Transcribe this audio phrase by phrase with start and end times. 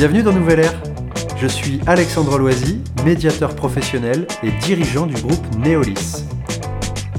[0.00, 0.82] Bienvenue dans Nouvelle Ère.
[1.36, 6.24] Je suis Alexandre Loisy, médiateur professionnel et dirigeant du groupe Neolis.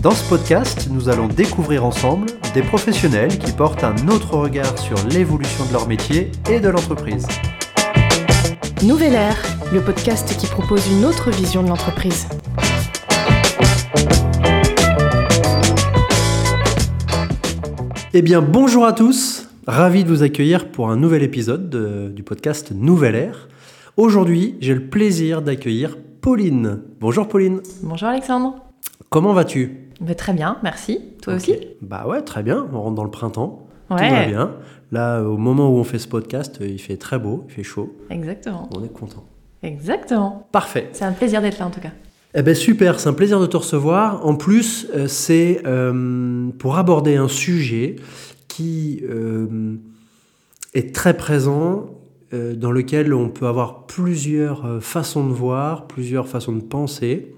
[0.01, 2.25] Dans ce podcast, nous allons découvrir ensemble
[2.55, 7.27] des professionnels qui portent un autre regard sur l'évolution de leur métier et de l'entreprise.
[8.81, 9.37] Nouvelle Ère,
[9.71, 12.27] le podcast qui propose une autre vision de l'entreprise.
[18.11, 19.50] Eh bien, bonjour à tous.
[19.67, 23.47] Ravi de vous accueillir pour un nouvel épisode de- du podcast Nouvelle Ère.
[23.97, 26.79] Aujourd'hui, j'ai le plaisir d'accueillir Pauline.
[26.99, 27.61] Bonjour Pauline.
[27.83, 28.55] Bonjour Alexandre.
[29.09, 29.77] Comment vas-tu?
[29.99, 30.99] Bah, très bien, merci.
[31.21, 31.55] Toi aussi?
[31.81, 32.67] Bah ouais, très bien.
[32.73, 33.67] On rentre dans le printemps.
[33.89, 34.09] Tout Ouais.
[34.09, 34.51] va bien.
[34.91, 37.93] Là, au moment où on fait ce podcast, il fait très beau, il fait chaud.
[38.09, 38.67] Exactement.
[38.75, 39.25] On est content.
[39.61, 40.47] Exactement.
[40.51, 40.89] Parfait.
[40.93, 41.91] C'est un plaisir d'être là en tout cas.
[42.33, 44.25] Eh ben super, c'est un plaisir de te recevoir.
[44.25, 47.97] En plus, euh, c'est euh, pour aborder un sujet
[48.51, 49.75] qui euh,
[50.73, 51.97] est très présent,
[52.33, 57.33] euh, dans lequel on peut avoir plusieurs euh, façons de voir, plusieurs façons de penser.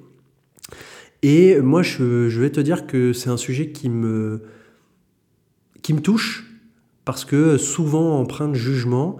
[1.21, 4.41] Et moi, je, je vais te dire que c'est un sujet qui me,
[5.83, 6.51] qui me touche,
[7.05, 9.17] parce que souvent empreinte jugement.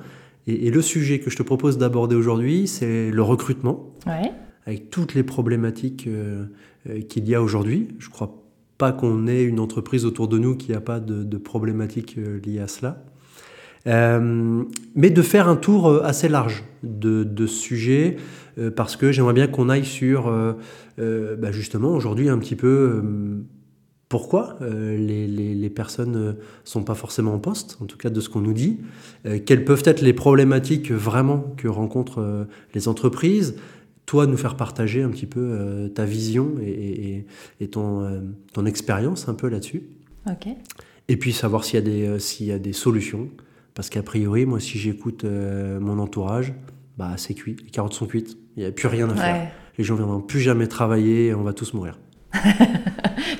[0.47, 4.31] Et, et le sujet que je te propose d'aborder aujourd'hui, c'est le recrutement Ouais.
[4.65, 6.45] avec toutes les problématiques euh,
[6.89, 7.89] euh, qu'il y a aujourd'hui.
[7.99, 8.42] Je crois
[8.77, 12.39] pas qu'on ait une entreprise autour de nous qui n'a pas de, de problématiques euh,
[12.45, 13.03] liées à cela.
[13.85, 14.63] Euh,
[14.95, 18.17] mais de faire un tour euh, assez large de, ce sujet,
[18.75, 20.31] parce que j'aimerais bien qu'on aille sur,
[20.97, 23.01] bah, justement, aujourd'hui, un petit peu
[24.09, 26.31] pourquoi les, les- les personnes ne
[26.65, 28.79] sont pas forcément en poste, en tout cas de ce qu'on nous dit,
[29.45, 33.55] quelles peuvent être les problématiques vraiment que rencontrent les entreprises,
[34.05, 37.25] toi nous faire partager un petit peu euh, ta vision et, et-
[37.61, 38.19] et ton, euh,
[38.53, 39.83] ton expérience un peu là-dessus.
[40.29, 40.47] Ok.
[41.09, 43.29] Et puis savoir s'il y, a des, euh, s'il y a des solutions.
[43.75, 46.53] Parce qu'a priori, moi, si j'écoute mon entourage,
[46.97, 47.55] bah, c'est cuit.
[47.63, 48.37] Les carottes sont cuites.
[48.55, 49.33] Il n'y a plus rien à faire.
[49.35, 49.47] Ouais.
[49.79, 51.97] Les gens ne viendront plus jamais travailler et on va tous mourir.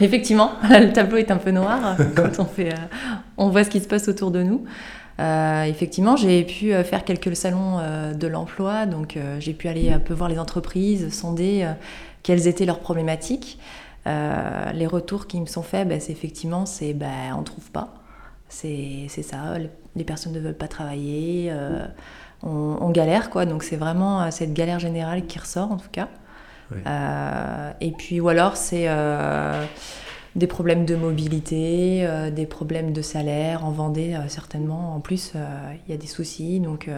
[0.01, 2.73] Effectivement, le tableau est un peu noir quand on fait,
[3.37, 4.63] on voit ce qui se passe autour de nous.
[5.19, 9.91] Euh, effectivement, j'ai pu euh, faire quelques salons euh, de l'emploi, donc j'ai pu aller
[9.91, 11.67] un peu voir les entreprises, sonder
[12.23, 13.59] quelles étaient leurs problématiques.
[14.05, 17.07] Les retours qui me sont faits, bah, c'est effectivement, c'est bah,
[17.37, 17.93] on trouve pas.
[18.49, 19.57] C'est ça,
[19.95, 21.51] les, personnes ne veulent pas travailler,
[22.43, 23.45] on, on galère quoi.
[23.45, 26.09] Donc c'est vraiment cette galère générale qui ressort en tout cas.
[26.87, 29.65] Euh, et puis ou alors c'est euh,
[30.35, 34.95] des problèmes de mobilité, euh, des problèmes de salaire en Vendée euh, certainement.
[34.95, 35.39] En plus, euh,
[35.87, 36.89] il y a des soucis, donc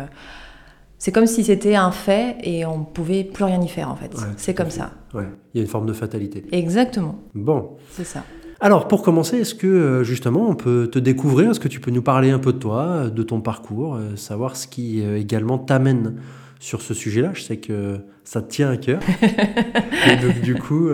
[0.98, 4.14] c'est comme si c'était un fait et on pouvait plus rien y faire en fait.
[4.16, 4.80] Ouais, c'est comme fait.
[4.80, 4.92] ça.
[5.14, 5.28] Ouais.
[5.54, 6.46] Il y a une forme de fatalité.
[6.52, 7.72] Exactement, Bon.
[7.92, 8.24] c'est ça.
[8.62, 11.52] Alors, pour commencer, est-ce que justement on peut te découvrir?
[11.52, 14.68] Est-ce que tu peux nous parler un peu de toi, de ton parcours, savoir ce
[14.68, 16.16] qui également t'amène
[16.62, 17.32] sur ce sujet-là?
[17.34, 19.02] Je sais que ça te tient à cœur.
[20.10, 20.88] Et donc, du coup,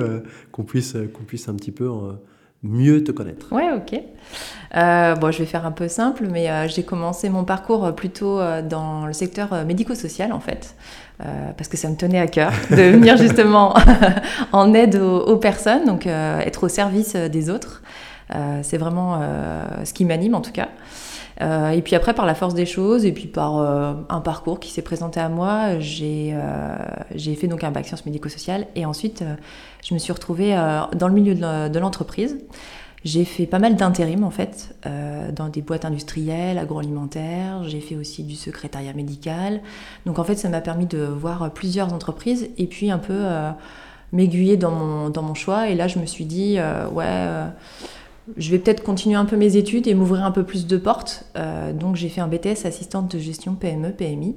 [0.51, 1.87] qu'on puisse, qu'on puisse un petit peu
[2.63, 3.51] mieux te connaître.
[3.51, 3.99] Ouais, ok.
[4.77, 7.91] Euh, bon, je vais faire un peu simple, mais euh, j'ai commencé mon parcours euh,
[7.91, 10.75] plutôt euh, dans le secteur médico-social en fait,
[11.57, 13.75] parce que ça me tenait à cœur de venir justement
[14.51, 17.83] en aide aux, aux personnes, donc être au service des autres.
[18.63, 19.21] C'est vraiment
[19.83, 20.69] ce qui m'anime en tout cas.
[21.39, 24.59] Euh, et puis après, par la force des choses, et puis par euh, un parcours
[24.59, 26.75] qui s'est présenté à moi, j'ai euh,
[27.15, 29.23] j'ai fait donc un bac sciences médico-sociales, et ensuite
[29.83, 30.55] je me suis retrouvée
[30.95, 32.37] dans le milieu de l'entreprise.
[33.03, 34.75] J'ai fait pas mal d'intérim en fait,
[35.33, 37.63] dans des boîtes industrielles, agroalimentaires.
[37.63, 39.61] J'ai fait aussi du secrétariat médical.
[40.05, 43.25] Donc en fait, ça m'a permis de voir plusieurs entreprises et puis un peu
[44.11, 45.67] m'aiguiller dans mon, dans mon choix.
[45.67, 46.59] Et là, je me suis dit,
[46.91, 47.27] ouais,
[48.37, 51.25] je vais peut-être continuer un peu mes études et m'ouvrir un peu plus de portes.
[51.35, 54.35] Euh, donc j'ai fait un BTS assistante de gestion PME, PMI.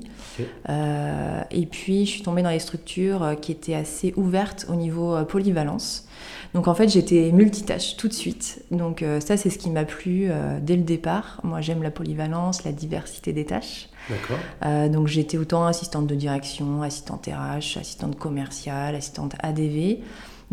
[0.69, 4.75] Euh, et puis je suis tombée dans les structures euh, qui étaient assez ouvertes au
[4.75, 6.07] niveau polyvalence.
[6.55, 8.63] Donc en fait j'étais multitâche tout de suite.
[8.71, 10.31] Donc euh, ça c'est ce qui m'a plu
[10.63, 11.41] dès le départ.
[11.43, 13.89] Moi j'aime la polyvalence, la diversité des tâches.
[14.09, 14.91] D'accord.
[14.91, 19.99] Donc j'étais autant assistante de direction, assistante RH, assistante commerciale, assistante ADV.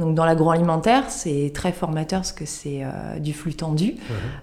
[0.01, 3.98] Donc dans l'agroalimentaire, c'est très formateur parce que c'est euh, du flux tendu.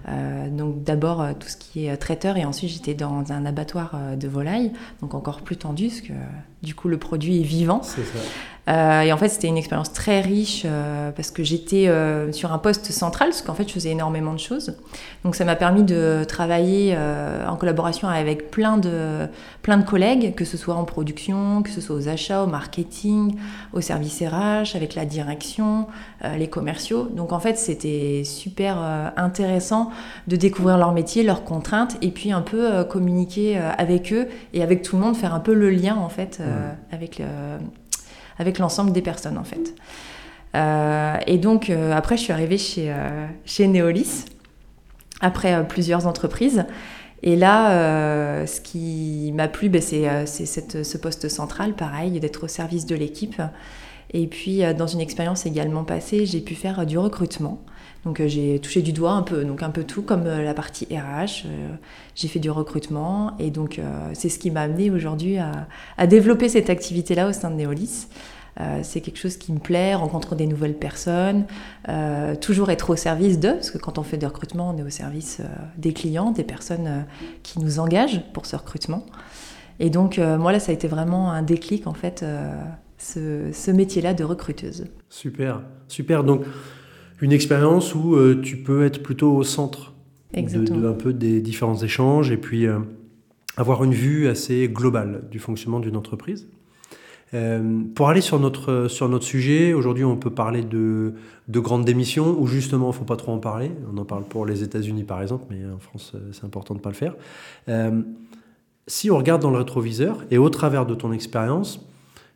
[0.07, 3.93] Euh, donc d'abord euh, tout ce qui est traiteur et ensuite j'étais dans un abattoir
[4.17, 4.71] de volailles,
[5.01, 6.13] donc encore plus tendu parce que
[6.61, 7.81] Du coup, le produit est vivant.
[7.83, 8.19] C'est ça.
[8.69, 12.53] Euh, et en fait, c'était une expérience très riche euh, parce que j'étais euh, sur
[12.53, 14.75] un poste central, parce qu'en fait, je faisais énormément de choses.
[15.23, 16.95] Donc, ça m'a permis de travailler
[17.47, 19.27] en collaboration avec plein de,
[19.61, 23.35] plein de collègues, que ce soit en production, que ce soit aux achats, au marketing,
[23.73, 25.87] au service RH, avec la direction,
[26.37, 27.09] les commerciaux.
[27.13, 28.77] Donc, en fait, c'était super
[29.17, 29.89] intéressant
[30.27, 34.81] de découvrir leur métier, leurs contraintes, et puis un peu communiquer avec eux et avec
[34.81, 36.41] tout le monde, faire un peu le lien, en fait,
[36.91, 37.25] avec le
[38.39, 39.75] avec l'ensemble des personnes en fait.
[40.55, 44.25] Euh, et donc euh, après, je suis arrivée chez, euh, chez Neolis,
[45.21, 46.65] après plusieurs entreprises.
[47.21, 52.85] Et là, ce qui m'a plu, ben, c'est ce poste central, pareil, d'être au service
[52.85, 53.41] de l'équipe.
[54.13, 57.61] Et puis, dans une expérience également passée, j'ai pu faire du recrutement.
[58.05, 61.45] Donc, j'ai touché du doigt un peu, donc un peu tout, comme la partie RH.
[62.15, 63.33] j'ai fait du recrutement.
[63.39, 63.81] Et donc,
[64.13, 68.07] c'est ce qui m'a amené aujourd'hui à, développer cette activité-là au sein de Neolis.
[68.59, 71.45] Euh, c'est quelque chose qui me plaît, rencontrer des nouvelles personnes,
[71.87, 74.83] euh, toujours être au service d'eux, parce que quand on fait des recrutements, on est
[74.83, 75.45] au service euh,
[75.77, 77.05] des clients, des personnes
[77.43, 79.05] qui nous engagent pour ce recrutement.
[79.79, 82.25] Et donc, moi, là, ça a été vraiment un déclic, en fait,
[82.97, 84.87] ce, métier-là de recruteuse.
[85.09, 86.25] Super, super.
[86.25, 86.43] Donc,
[87.21, 89.93] une expérience où tu peux être plutôt au centre
[90.33, 92.65] de, un peu des différents échanges et puis
[93.57, 96.47] avoir une vue assez globale du fonctionnement d'une entreprise.
[97.33, 101.13] Euh, pour aller sur notre, sur notre sujet, aujourd'hui on peut parler de,
[101.47, 103.71] de grandes démissions où justement il ne faut pas trop en parler.
[103.93, 106.79] On en parle pour les États-Unis par exemple, mais en France euh, c'est important de
[106.79, 107.15] ne pas le faire.
[107.67, 108.01] Euh,
[108.87, 111.87] si on regarde dans le rétroviseur et au travers de ton expérience,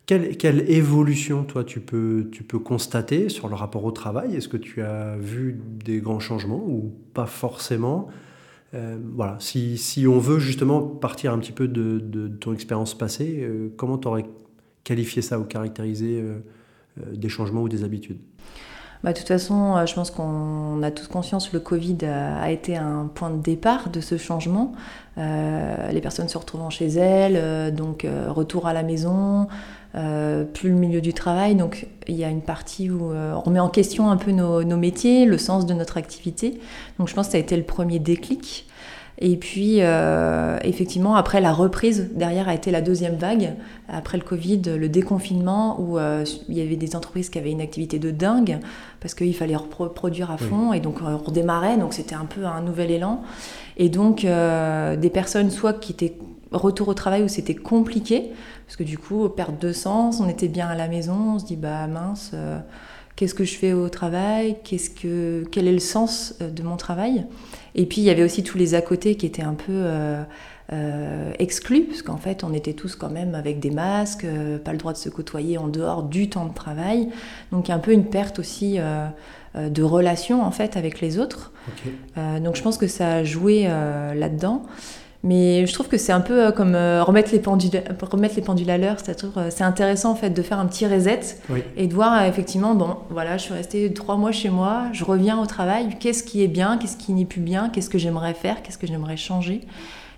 [0.06, 4.36] quelle, quelle, évolution toi tu peux, tu peux constater sur le rapport au travail?
[4.36, 8.08] Est-ce que tu as vu des grands changements ou pas forcément?
[9.14, 13.48] Voilà, si, si, on veut justement partir un petit peu de, de, ton expérience passée,
[13.76, 14.24] comment tu aurais
[14.84, 16.38] qualifier ça ou caractériser euh,
[16.98, 18.20] euh, des changements ou des habitudes?
[19.04, 22.76] Bah, de toute façon, euh, je pense qu'on a tous conscience le Covid a, été
[22.76, 24.72] un point de départ de ce changement.
[25.16, 29.46] les personnes se retrouvant chez elles, donc retour à la maison,
[29.92, 31.54] plus le milieu du travail.
[31.54, 34.76] Donc il y a une partie où on remet en question un peu nos, nos,
[34.76, 36.58] métiers, le sens de notre activité.
[36.98, 38.66] Donc je pense que ça a été le premier déclic.
[39.26, 43.54] Et puis, euh, effectivement, après la reprise, derrière a été la deuxième vague,
[43.88, 47.62] après le Covid, le déconfinement, où euh, il y avait des entreprises qui avaient une
[47.62, 48.58] activité de dingue,
[49.00, 52.60] parce qu'il fallait reproduire à fond, et donc on redémarrait, donc c'était un peu un
[52.60, 53.22] nouvel élan.
[53.78, 56.18] Et donc, euh, des personnes, soit qui étaient
[56.52, 58.30] retour au travail où c'était compliqué,
[58.66, 61.46] parce que du coup, perte de sens, on était bien à la maison, on se
[61.46, 62.32] dit, bah mince
[63.16, 67.24] qu'est-ce que je fais au travail, qu'est-ce que, quel est le sens de mon travail?
[67.74, 70.22] Et puis il y avait aussi tous les à côté qui étaient un peu euh,
[70.72, 74.72] euh, exclus, parce qu'en fait on était tous quand même avec des masques, euh, pas
[74.72, 77.08] le droit de se côtoyer en dehors du temps de travail.
[77.52, 78.78] Donc il y a un peu une perte aussi
[79.54, 81.52] de relation en fait avec les autres.
[82.16, 84.64] donc je pense que ça a joué là-dedans.
[85.26, 88.76] Mais je trouve que c'est un peu comme remettre, les pendules, remettre les pendules à
[88.76, 88.98] l'heure.
[89.00, 91.38] C'est intéressant en fait de faire un petit reset
[91.76, 95.40] et de voir effectivement, bon, voilà, je suis restée trois mois chez moi, je reviens
[95.40, 98.62] au travail, qu'est-ce qui est bien, qu'est-ce qui n'est plus bien, qu'est-ce que j'aimerais faire,
[98.62, 99.62] qu'est-ce que j'aimerais changer.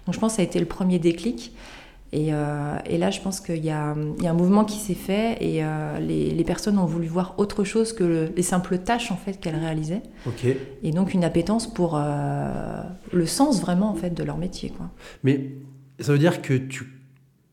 [0.07, 1.53] Donc je pense que ça a été le premier déclic.
[2.17, 5.99] Euh, et, là, je pense qu'il y, a un mouvement qui s'est fait et euh,
[5.99, 10.03] les, personnes ont voulu voir autre chose que les simples tâches en fait qu'elles réalisaient.
[10.83, 12.83] Et donc une appétence pour euh,
[13.13, 14.71] le sens vraiment en fait de leur métier.
[14.71, 14.91] Quoi.
[15.25, 15.53] Mais
[15.99, 16.87] ça veut dire que tu,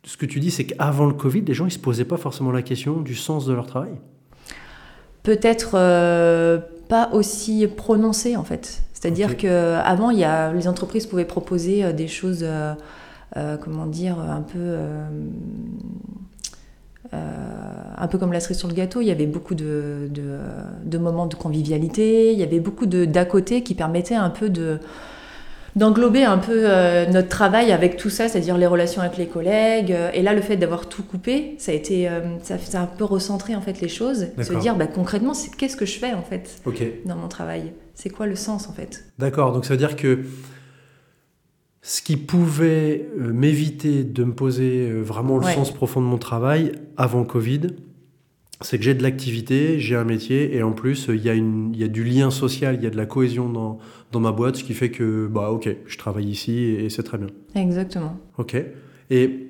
[0.04, 2.52] ce que tu dis, c'est qu'avant le Covid, les gens ils se posaient pas forcément
[2.52, 3.94] la question du sens de leur travail.
[5.24, 5.72] Peut-être
[6.88, 8.84] pas aussi prononcé en fait.
[8.94, 12.46] C'est-à-dire qu'avant, les entreprises pouvaient proposer des choses
[13.36, 14.60] euh, comment dire, un peu.
[14.60, 15.08] Euh,
[17.14, 17.18] euh,
[17.98, 21.28] un peu comme la cerise sur le gâteau, il y avait beaucoup de, de, moments
[21.28, 24.80] de convivialité, il y avait beaucoup d'à côté qui permettaient un peu de
[25.76, 26.68] d'englober un peu
[27.12, 29.96] notre travail avec tout ça, c'est-à-dire les relations avec les collègues.
[30.14, 32.10] et là, le fait d'avoir tout coupé, ça a été,
[32.42, 35.86] ça, a un peu recentré en fait les choses, se dire bah, concrètement, qu'est-ce que
[35.86, 36.62] je fais en fait
[37.06, 39.04] dans mon travail, c'est quoi le sens en fait?
[39.20, 40.24] D'accord, donc ça veut dire que
[41.86, 46.18] ce qui pouvait euh, m'éviter de me poser euh, vraiment le sens profond de mon
[46.18, 47.68] travail avant Covid,
[48.62, 51.76] c'est que j'ai de l'activité, j'ai un métier et en plus il y, a il
[51.76, 53.80] y a du lien social, il y a de la cohésion dans,
[54.14, 57.18] dans ma boîte, ce qui fait que bah ok, je travaille ici et, c'est très
[57.18, 57.28] bien.
[57.54, 58.18] Exactement.
[58.38, 58.56] Ok.
[59.10, 59.50] Et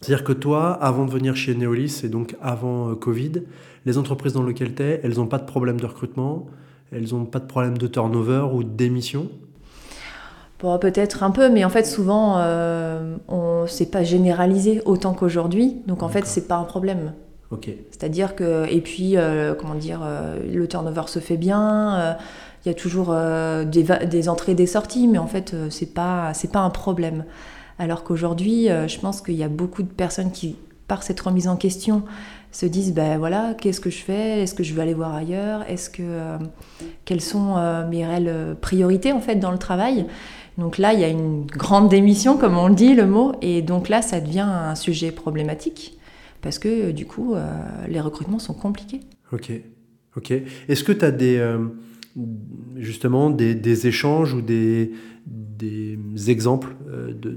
[0.00, 3.44] c'est-à-dire que toi, avant de venir chez Neolis et donc avant euh, Covid,
[3.86, 6.48] les entreprises dans lesquelles tu es, elles n'ont pas de problème de recrutement,
[6.90, 9.30] elles n'ont pas de problème de turnover ou de démission?
[10.80, 15.82] Peut-être un peu, mais en fait, souvent, euh, on c'est pas généralisé autant qu'aujourd'hui.
[15.86, 17.12] Donc, en fait, c'est pas un problème.
[17.50, 17.68] Ok.
[17.90, 21.94] C'est-à-dire que, et puis, euh, comment dire, euh, le turnover se fait bien.
[21.94, 22.12] euh,
[22.64, 23.12] Il y a toujours
[23.66, 27.24] des, des entrées, des sorties, mais en fait, c'est pas, c'est pas un problème.
[27.78, 31.56] Alors qu'aujourd'hui, je pense qu'il y a beaucoup de personnes qui, par cette remise en
[31.56, 32.04] question,
[32.52, 34.42] se disent, ben voilà, qu'est-ce que je fais?
[34.42, 35.64] Est-ce que je veux aller voir ailleurs?
[35.68, 36.36] Est-ce que
[37.04, 37.56] quelles sont
[37.90, 40.06] mes réelles priorités en fait dans le travail?
[40.58, 43.62] Donc là, il y a une grande démission, comme on le dit, le mot, et
[43.62, 45.98] donc là, ça devient un sujet problématique
[46.42, 47.48] parce que euh, du coup, euh,
[47.88, 49.00] les recrutements sont compliqués.
[49.32, 49.50] Ok.
[50.16, 50.30] Ok.
[50.68, 51.58] Est-ce que tu as des, euh,
[52.76, 54.92] justement des, échanges ou des,
[55.24, 57.30] des exemples de,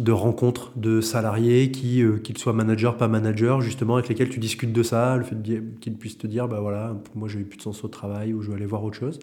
[0.00, 4.72] de, rencontres de salariés, qui, qu'ils soient managers, pas managers, justement, avec lesquels tu discutes
[4.72, 5.34] de ça, le fait
[5.80, 8.32] qu'ils puissent te dire, bah voilà, pour moi, j'ai eu plus de sens au travail
[8.32, 9.18] ou je vais aller voir autre chose?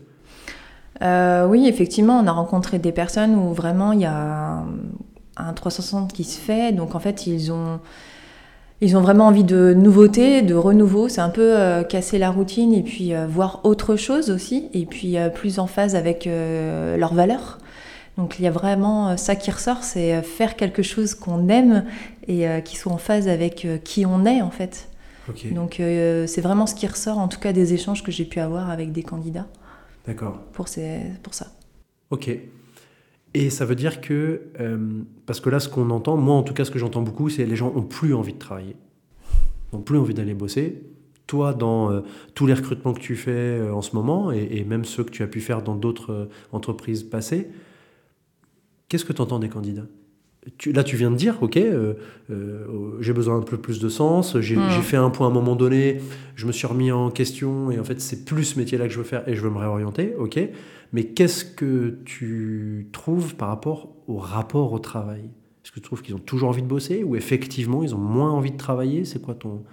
[1.02, 4.66] Euh, oui, effectivement, on a rencontré des personnes où vraiment il y a un,
[5.38, 6.74] un 360 qui se fait.
[6.74, 7.80] Donc en fait, ils ont,
[8.82, 11.10] ils ont vraiment envie de nouveauté, de renouveau.
[11.10, 14.70] C'est un peu euh, casser la routine et puis euh, voir autre chose aussi.
[14.74, 17.60] Et puis plus en phase avec leurs valeurs.
[18.18, 21.86] Donc il y a vraiment ça qui ressort, c'est faire quelque chose qu'on aime
[22.28, 24.90] et qui soit en phase avec qui on est en fait.
[25.52, 28.70] Donc c'est vraiment ce qui ressort en tout cas des échanges que j'ai pu avoir
[28.70, 29.48] avec des candidats
[30.06, 30.42] D'accord.
[30.54, 31.48] pour, ces, pour ça.
[32.10, 32.30] Ok.
[33.34, 36.54] Et ça veut dire que, euh, parce que là, ce qu'on entend, moi en tout
[36.54, 38.76] cas, ce que j'entends beaucoup, c'est les gens ont plus envie de travailler,
[39.72, 40.84] n'ont plus envie d'aller bosser.
[41.28, 42.02] Toi, dans euh,
[42.36, 45.12] tous les recrutements que tu fais euh, en ce moment, et, et même ceux que
[45.12, 47.50] tu as pu faire dans d'autres entreprises passées,
[48.90, 49.88] qu'est-ce que tu entends des candidats?
[50.58, 51.94] Tu, Là, tu viens de dire, ok, euh,
[52.32, 54.70] euh, j'ai besoin d'un peu plus de sens, j'ai Mm.
[54.72, 56.00] j'ai fait un point à un moment donné,
[56.36, 58.98] je me suis remis en question, et en fait, c'est plus ce métier-là que je
[58.98, 60.40] veux faire, et je veux me réorienter, ok.
[60.94, 65.22] Mais qu'est-ce que tu trouves par rapport au rapport au travail?
[65.64, 68.32] Est-ce que tu trouves qu'ils ont toujours envie de bosser ou effectivement ils ont moins
[68.32, 69.06] envie de travailler?
[69.06, 69.64] C'est quoi ton,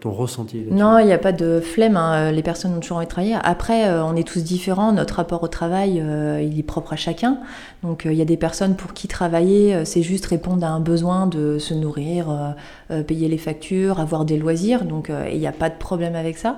[0.00, 1.96] ton ressenti Non, il n'y a pas de flemme.
[1.96, 2.32] hein.
[2.32, 3.36] Les personnes ont toujours envie de travailler.
[3.42, 4.92] Après, euh, on est tous différents.
[4.92, 7.38] Notre rapport au travail, euh, il est propre à chacun.
[7.84, 10.70] Donc, euh, il y a des personnes pour qui travailler, euh, c'est juste répondre à
[10.70, 12.50] un besoin de se nourrir, euh,
[12.90, 14.84] euh, payer les factures, avoir des loisirs.
[14.84, 16.56] Donc, euh, il n'y a pas de problème avec ça.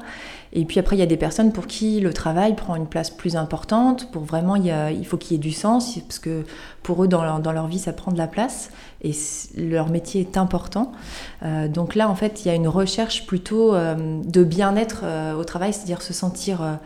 [0.52, 3.10] Et puis après, il y a des personnes pour qui le travail prend une place
[3.10, 4.10] plus importante.
[4.10, 6.44] Pour vraiment, il faut qu'il y ait du sens, parce que
[6.82, 8.70] pour eux, dans leur, dans leur vie, ça prend de la place.
[9.02, 9.12] Et
[9.56, 10.92] leur métier est important.
[11.42, 15.34] Euh, donc là, en fait, il y a une recherche plutôt euh, de bien-être euh,
[15.34, 16.78] au travail, c'est-à-dire se sentir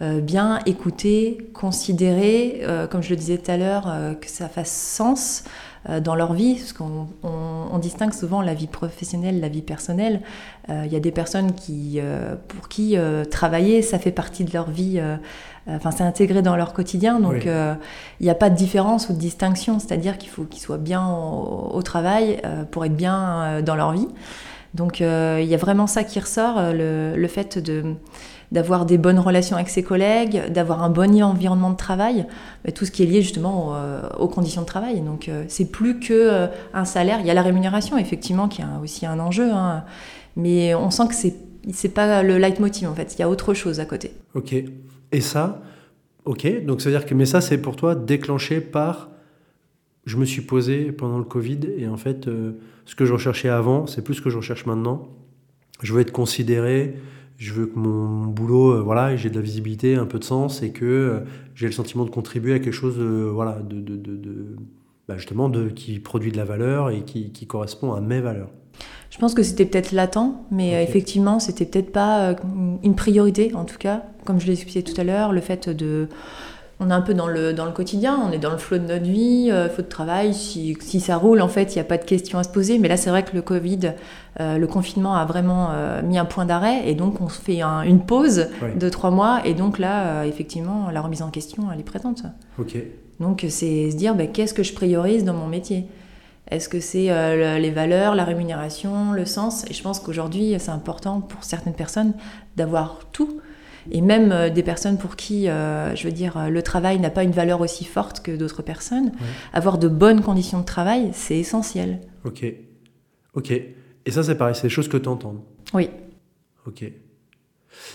[0.00, 3.86] bien, écouté, considéré, comme je le disais tout à l'heure,
[4.20, 5.44] que ça fasse sens
[6.02, 10.20] dans leur vie, parce qu'on on- on distingue souvent la vie professionnelle, la vie personnelle.
[10.68, 12.00] Il y a des personnes qui,
[12.48, 12.96] pour qui
[13.30, 15.00] travailler, ça fait partie de leur vie,
[15.68, 17.42] enfin c'est intégré dans leur quotidien, donc Oui.
[17.46, 17.74] euh,
[18.20, 21.06] il n'y a pas de différence ou de distinction, c'est-à-dire qu'il faut qu'ils soient bien
[21.08, 24.08] au, au travail euh, pour être bien euh, dans leur vie.
[24.74, 26.72] Donc euh, il y a vraiment ça qui ressort, euh,
[27.14, 27.94] le, le fait de
[28.52, 32.26] d'avoir des bonnes relations avec ses collègues, d'avoir un bon environnement de travail,
[32.74, 35.00] tout ce qui est lié justement au- euh, aux conditions de travail.
[35.00, 37.18] Donc euh, c'est plus que euh, un salaire.
[37.20, 39.84] Il y a la rémunération effectivement qui est aussi un enjeu, hein.
[40.36, 41.34] mais on sent que c'est
[41.72, 43.14] c'est pas le leitmotiv en fait.
[43.16, 44.12] Il y a autre chose à côté.
[44.34, 44.54] Ok.
[45.12, 45.62] Et ça,
[46.24, 46.64] ok.
[46.64, 49.10] Donc ça veut dire que, mais ça, c'est pour toi déclenché par.
[50.04, 52.52] Je me suis posé pendant le Covid et en fait, euh,
[52.86, 55.08] ce que je recherchais avant, c'est plus ce que je recherche maintenant.
[55.80, 56.96] Je veux être considéré.
[57.36, 60.62] Je veux que mon boulot, euh, voilà, j'ai de la visibilité, un peu de sens
[60.62, 61.20] et que euh,
[61.54, 64.56] j'ai le sentiment de contribuer à quelque chose, voilà, de, de, de,
[65.08, 68.50] bah, justement, de, qui produit de la valeur et qui correspond à mes valeurs.
[69.12, 72.34] Je pense que c'était peut-être latent, mais euh, effectivement, c'était peut-être pas euh,
[72.82, 74.04] une priorité, en tout cas.
[74.24, 76.08] Comme je l'ai expliqué tout à l'heure, le fait de.
[76.80, 78.86] On est un peu dans le, dans le quotidien, on est dans le flot de
[78.86, 80.32] notre vie, euh, flot de travail.
[80.34, 82.78] Si, si ça roule, en fait, il n'y a pas de questions à se poser.
[82.78, 83.92] Mais là, c'est vrai que le Covid,
[84.40, 86.88] euh, le confinement a vraiment euh, mis un point d'arrêt.
[86.88, 88.46] Et donc, on se fait un- une pause
[88.80, 89.42] de trois mois.
[89.44, 92.22] Et donc, là, effectivement, la remise en question, elle est présente.
[92.58, 92.76] Ok.
[93.20, 95.84] Donc c'est se dire ben, qu'est-ce que je priorise dans mon métier?
[96.50, 99.64] Est-ce que c'est euh, le- les valeurs, la rémunération, le sens?
[99.70, 102.12] Et je pense qu'aujourd'hui c'est important pour certaines personnes
[102.56, 103.40] d'avoir tout.
[103.90, 107.24] Et même euh, des personnes pour qui, euh, je veux dire, le travail n'a pas
[107.24, 109.10] une valeur aussi forte que d'autres personnes,
[109.52, 112.00] avoir de bonnes conditions de travail, c'est essentiel.
[112.24, 112.44] Ok.
[113.34, 113.50] Ok.
[113.50, 115.44] Et ça, c'est pareil, c'est des choses que tu entends.
[115.74, 115.88] Oui.
[116.66, 116.84] Ok.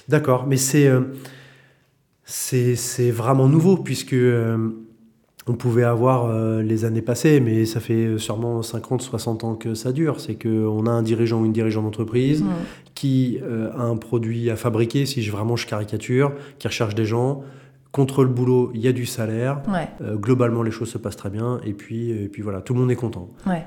[0.09, 0.89] D'accord, mais c'est
[2.25, 4.15] c'est vraiment nouveau puisque
[5.47, 9.73] on pouvait avoir euh, les années passées, mais ça fait sûrement 50, 60 ans que
[9.73, 10.19] ça dure.
[10.19, 12.43] C'est qu'on a un dirigeant ou une dirigeante d'entreprise
[12.95, 17.05] qui euh, a un produit à fabriquer, si je, vraiment je caricature, qui recherche des
[17.05, 17.43] gens,
[17.91, 19.61] contre le boulot, il y a du salaire.
[19.67, 19.87] Ouais.
[20.01, 21.59] Euh, globalement, les choses se passent très bien.
[21.65, 23.29] Et puis, et puis voilà, tout le monde est content.
[23.45, 23.65] Ouais.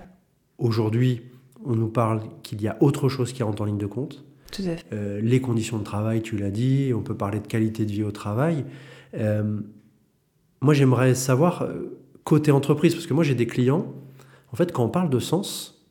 [0.59, 1.23] Aujourd'hui,
[1.65, 4.25] on nous parle qu'il y a autre chose qui rentre en ligne de compte.
[4.53, 4.85] Tout à fait.
[4.93, 6.93] Euh, les conditions de travail, tu l'as dit.
[6.95, 8.65] On peut parler de qualité de vie au travail.
[10.61, 13.95] Moi, j'aimerais savoir, euh, côté entreprise, parce que moi, j'ai des clients.
[14.53, 15.87] En fait, quand on parle de sens,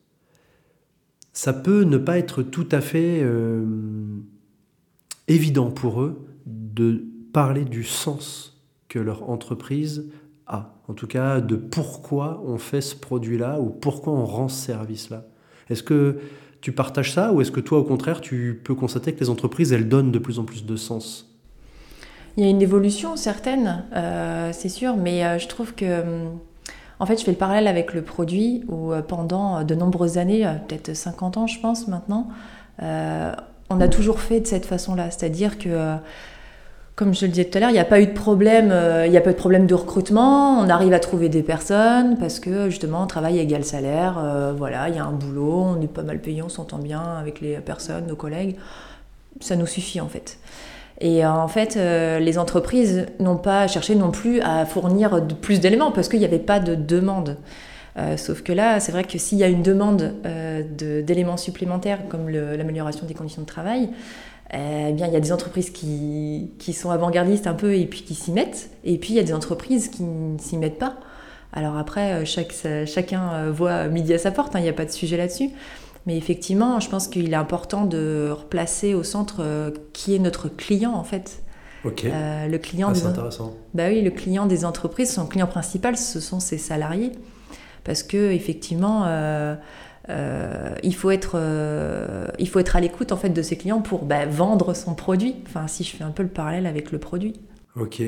[1.32, 3.64] ça peut ne pas être tout à fait euh,
[5.28, 10.10] évident pour eux de parler du sens que leur entreprise
[10.46, 10.74] a.
[10.88, 15.24] En tout cas, de pourquoi on fait ce produit-là ou pourquoi on rend ce service-là.
[15.68, 16.18] Est-ce que
[16.60, 19.72] tu partages ça ou est-ce que toi, au contraire, tu peux constater que les entreprises,
[19.72, 21.29] elles donnent de plus en plus de sens?
[22.36, 26.04] Il y a une évolution certaine, euh, c'est sûr, mais euh, je trouve que,
[26.98, 30.46] en fait, je fais le parallèle avec le produit où euh, pendant de nombreuses années,
[30.68, 32.28] peut-être 50 ans, je pense maintenant,
[33.72, 35.96] on a toujours fait de cette façon-là, c'est-à-dire que
[36.96, 38.74] comme je le disais tout à l'heure, il n'y a pas eu de problème,
[39.06, 40.58] il n'y a pas de problème de recrutement.
[40.58, 44.18] On arrive à trouver des personnes parce que justement, travail égale salaire.
[44.18, 47.02] euh, voilà, il y a un boulot, on est pas mal payé, on s'entend bien
[47.18, 48.56] avec les personnes, nos collègues.
[49.40, 50.38] Ça nous suffit en fait.
[51.00, 55.60] Et euh, en fait, euh, les entreprises n'ont pas cherché non plus à fournir plus
[55.60, 57.38] d'éléments parce qu'il n'y avait pas de demande.
[57.96, 62.06] Euh, sauf que là, c'est vrai que s'il y a une demande de- d'éléments supplémentaires
[62.08, 63.90] comme l'amélioration des conditions de travail,
[64.52, 68.14] eh bien, il y a des entreprises qui, sont avant-gardistes un peu et puis qui
[68.14, 70.96] s'y mettent, et puis il y a des entreprises qui ne s'y mettent pas.
[71.52, 75.16] Alors après, chacun voit midi à sa porte, hein, il n'y a pas de sujet
[75.16, 75.50] là-dessus.
[76.06, 80.48] Mais effectivement, je pense qu'il est important de replacer au centre euh, qui est notre
[80.48, 81.42] client en fait.
[81.84, 82.04] Ok.
[82.04, 83.54] Euh, le client Ah, des intéressant.
[83.74, 87.12] bah oui, le client des entreprises, son client principal, ce sont ses salariés.
[87.84, 89.54] Parce que effectivement, euh,
[90.08, 93.80] euh, il, faut être, euh, il faut être à l'écoute en fait de ses clients
[93.80, 95.36] pour bah, vendre son produit.
[95.46, 97.34] Enfin, si je fais un peu le parallèle avec le produit.
[97.76, 98.02] Ok.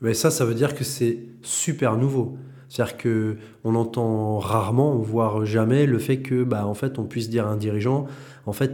[0.00, 2.36] Mais ça, ça veut dire que c'est super nouveau.
[2.74, 7.30] C'est-à-dire que on entend rarement, voire jamais, le fait que, bah, en fait, on puisse
[7.30, 8.06] dire à un dirigeant,
[8.46, 8.72] en fait,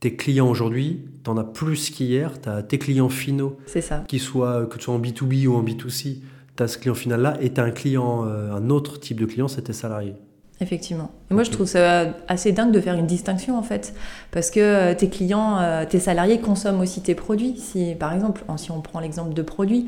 [0.00, 4.02] tes clients aujourd'hui, t'en as plus qu'hier, t'as tes clients finaux, C'est ça.
[4.08, 6.18] qu'ils soient, que tu sois en B2B ou en B2C,
[6.56, 9.62] t'as ce client final-là, et t'as un client, euh, un autre type de client, c'est
[9.62, 10.16] tes salariés.
[10.60, 11.10] Effectivement.
[11.30, 13.94] Et moi, je trouve ça assez dingue de faire une distinction en fait,
[14.32, 17.56] parce que euh, tes clients, euh, tes salariés consomment aussi tes produits.
[17.56, 19.86] Si, par exemple, si on prend l'exemple de produits.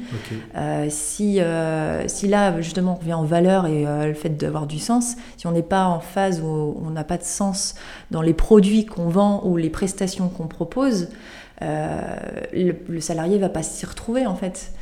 [0.57, 4.69] Euh, si, euh, si là, justement, on revient en valeur et euh, le fait d'avoir
[4.69, 7.75] du sens, si on n'est pas en phase où on n'a pas de sens
[8.13, 11.09] dans les produits qu'on vend ou les prestations qu'on propose,
[11.63, 14.73] le, le salarié va pas s'y retrouver en fait.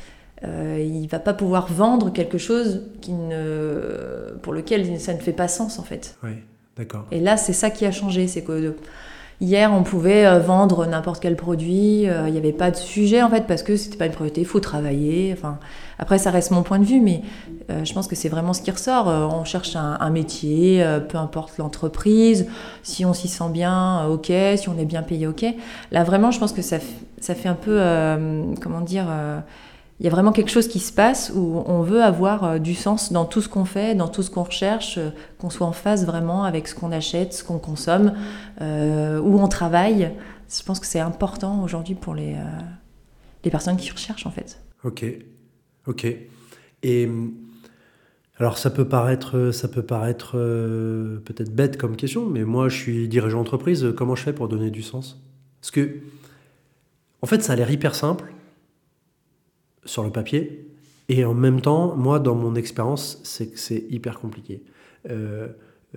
[0.44, 5.32] Euh, il va pas pouvoir vendre quelque chose qui ne, pour lequel ça ne fait
[5.32, 6.16] pas sens en fait.
[6.22, 6.30] Oui,
[6.76, 7.06] d'accord.
[7.10, 8.28] Et là, c'est ça qui a changé.
[8.28, 8.76] C'est que
[9.40, 12.08] hier, on pouvait euh, vendre n'importe quel produit.
[12.08, 14.40] euh, Il n'y avait pas de sujet, en fait, parce que c'était pas une priorité.
[14.40, 15.32] Il faut travailler.
[15.32, 15.58] Enfin,
[15.98, 17.22] après, ça reste mon point de vue, mais
[17.70, 19.08] euh, je pense que c'est vraiment ce qui ressort.
[19.08, 22.46] On cherche un, un métier, peu importe l'entreprise.
[22.84, 24.32] Si on s'y sent bien, ok.
[24.56, 25.44] Si on est bien payé, ok.
[25.90, 26.78] Là, vraiment, je pense que ça,
[27.20, 27.80] ça fait un peu,
[28.60, 29.06] comment dire.
[30.00, 32.74] Il y a vraiment quelque chose qui se passe où on veut avoir euh, du
[32.74, 35.72] sens dans tout ce qu'on fait, dans tout ce qu'on recherche, euh, qu'on soit en
[35.72, 38.12] phase vraiment avec ce qu'on achète, ce qu'on consomme,
[38.60, 40.12] euh, où on travaille.
[40.48, 42.36] Je pense que c'est important aujourd'hui pour les,
[43.44, 44.62] les personnes qui recherchent en fait.
[44.82, 45.04] Ok,
[45.86, 46.06] ok.
[46.82, 47.10] Et
[48.38, 53.08] alors ça peut paraître, ça peut paraître peut-être bête comme question, mais moi je suis
[53.08, 53.92] dirigeant d'entreprise.
[53.94, 55.22] Comment je fais pour donner du sens?
[55.60, 55.96] Parce que
[57.20, 58.32] en fait ça a l'air hyper simple
[59.88, 60.66] sur le papier,
[61.08, 64.62] et en même temps, moi dans mon expérience, c'est que c'est hyper compliqué.
[65.10, 65.48] Euh,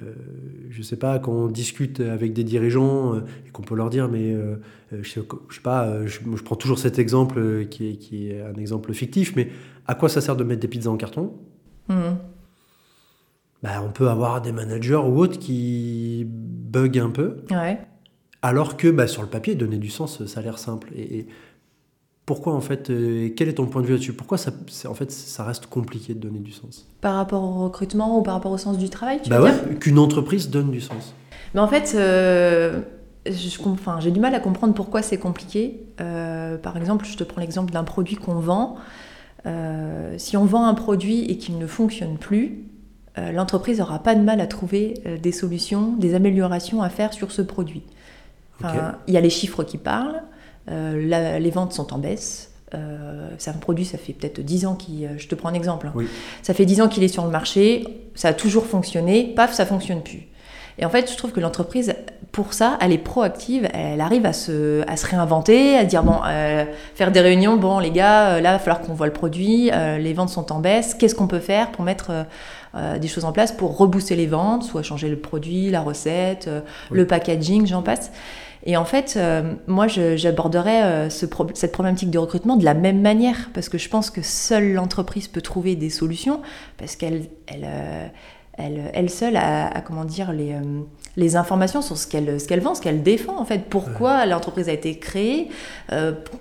[0.01, 0.13] euh,
[0.69, 4.08] je sais pas, quand on discute avec des dirigeants euh, et qu'on peut leur dire,
[4.08, 4.56] mais euh,
[5.01, 8.41] je, sais, je sais pas, je, je prends toujours cet exemple qui est, qui est
[8.41, 9.49] un exemple fictif, mais
[9.88, 11.34] à quoi ça sert de mettre des pizzas en carton?
[13.63, 17.77] Bah, On peut avoir des managers ou autres qui bug un peu, Ouais.
[18.41, 20.89] alors que bah, sur le papier, donner du sens, ça a l'air simple.
[20.95, 21.27] Et, et
[22.32, 24.13] pourquoi en fait, euh, quel est ton point de vue là-dessus?
[24.13, 26.88] Pourquoi ça, c'est- en fait, ça reste compliqué de donner du sens?
[27.02, 30.00] Par rapport au recrutement ou par rapport au sens du travail, tu Bah ouais, qu'une
[30.00, 31.13] entreprise donne du sens.
[31.54, 32.80] Mais en fait, euh,
[33.65, 35.84] enfin, j'ai du mal à comprendre pourquoi c'est compliqué.
[36.00, 38.78] Euh, par exemple, je te prends l'exemple d'un produit qu'on vend.
[39.46, 42.60] Euh, si on vend un produit et qu'il ne fonctionne plus,
[43.17, 47.41] l'entreprise n'aura pas de mal à trouver des solutions, des améliorations à faire sur ce
[47.41, 47.84] produit.
[48.63, 50.24] Enfin, Il y a les chiffres qui parlent,
[50.67, 52.52] la- les ventes sont en baisse.
[52.74, 55.04] Euh, c'est un produit, ça fait peut-être 10 ans qu'il...
[55.06, 55.88] euh, Je te prends un exemple.
[55.88, 55.93] hein.
[55.93, 56.08] Oui.
[56.41, 59.65] Ça fait 10 ans qu'il est sur le marché, ça a toujours fonctionné, paf, ça
[59.65, 60.28] fonctionne plus.
[60.80, 61.93] Et en fait, je trouve que l'entreprise,
[62.32, 66.15] pour ça, elle est proactive, elle arrive à se, à se réinventer, à dire, bon,
[66.26, 66.63] euh,
[66.95, 69.69] faire des réunions, bon, les gars, là, il va falloir qu'on voit le produit,
[70.00, 72.26] les ventes sont en baisse, qu'est-ce qu'on peut faire pour mettre
[73.02, 76.50] des choses en place pour rebooster les ventes, soit changer le produit, la recette,
[76.89, 78.12] le packaging, j'en passe.
[78.65, 83.02] Et en fait, euh, moi, j'aborderais euh, ce cette problématique de recrutement de la même
[83.02, 86.41] manière, parce que je pense que seule l'entreprise peut trouver des solutions,
[86.78, 88.08] parce qu'elle elle, euh,
[88.58, 90.56] elle, elle, seule a, comment dire, les,
[91.17, 93.69] les informations sur ce qu'elle qu'elle vend, ce qu'elle défend, en fait.
[93.69, 95.50] Pourquoi l'entreprise a été créée,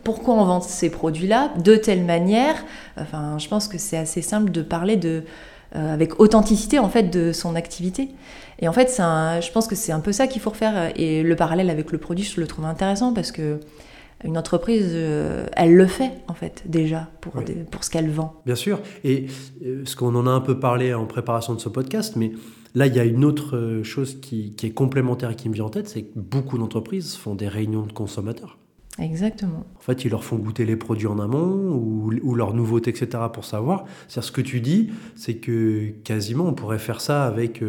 [0.05, 2.57] pourquoi on vend ces produits-là, de telle manière?
[2.99, 5.23] Enfin, je pense que c'est assez simple de parler de,
[5.73, 8.11] avec authenticité, en fait, de son activité.
[8.61, 10.93] Et en fait, je pense que c'est un peu ça qu'il faut refaire.
[10.97, 13.59] Et le parallèle avec le produit, je le trouve intéressant parce que
[14.25, 17.33] une entreprise, euh, elle le fait en fait déjà pour,
[17.71, 18.41] pour ce qu'elle vend.
[18.45, 18.81] Bien sûr.
[19.05, 19.27] Et
[19.65, 22.33] euh, ce qu'on en a un peu parlé en préparation de ce podcast, mais
[22.75, 25.55] là, il y a une autre euh, chose qui, qui est complémentaire et qui me
[25.55, 28.59] vient en tête, c'est que beaucoup d'entreprises font des réunions de consommateurs.
[28.99, 29.65] Exactement.
[29.77, 33.23] En fait, ils leur font goûter les produits en amont ou, ou leurs nouveautés, etc.
[33.33, 33.85] pour savoir.
[34.09, 37.63] C'est-à-dire, ce que tu dis, c'est que quasiment on pourrait faire ça avec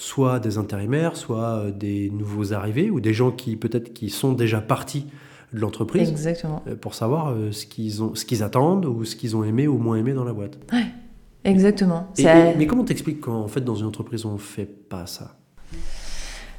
[0.00, 4.32] soit des intérimaires, soit euh, des nouveaux arrivés ou des gens qui peut-être qui sont
[4.32, 5.06] déjà partis
[5.52, 6.62] de l'entreprise Exactement.
[6.66, 9.68] Euh, pour savoir euh, ce qu'ils ont ce qu'ils attendent ou ce qu'ils ont aimé
[9.68, 10.58] ou moins aimé dans la boîte.
[10.72, 10.86] Ouais.
[11.44, 12.08] Exactement.
[12.18, 15.36] mais comment t'expliques qu'en fait dans une entreprise on fait pas ça?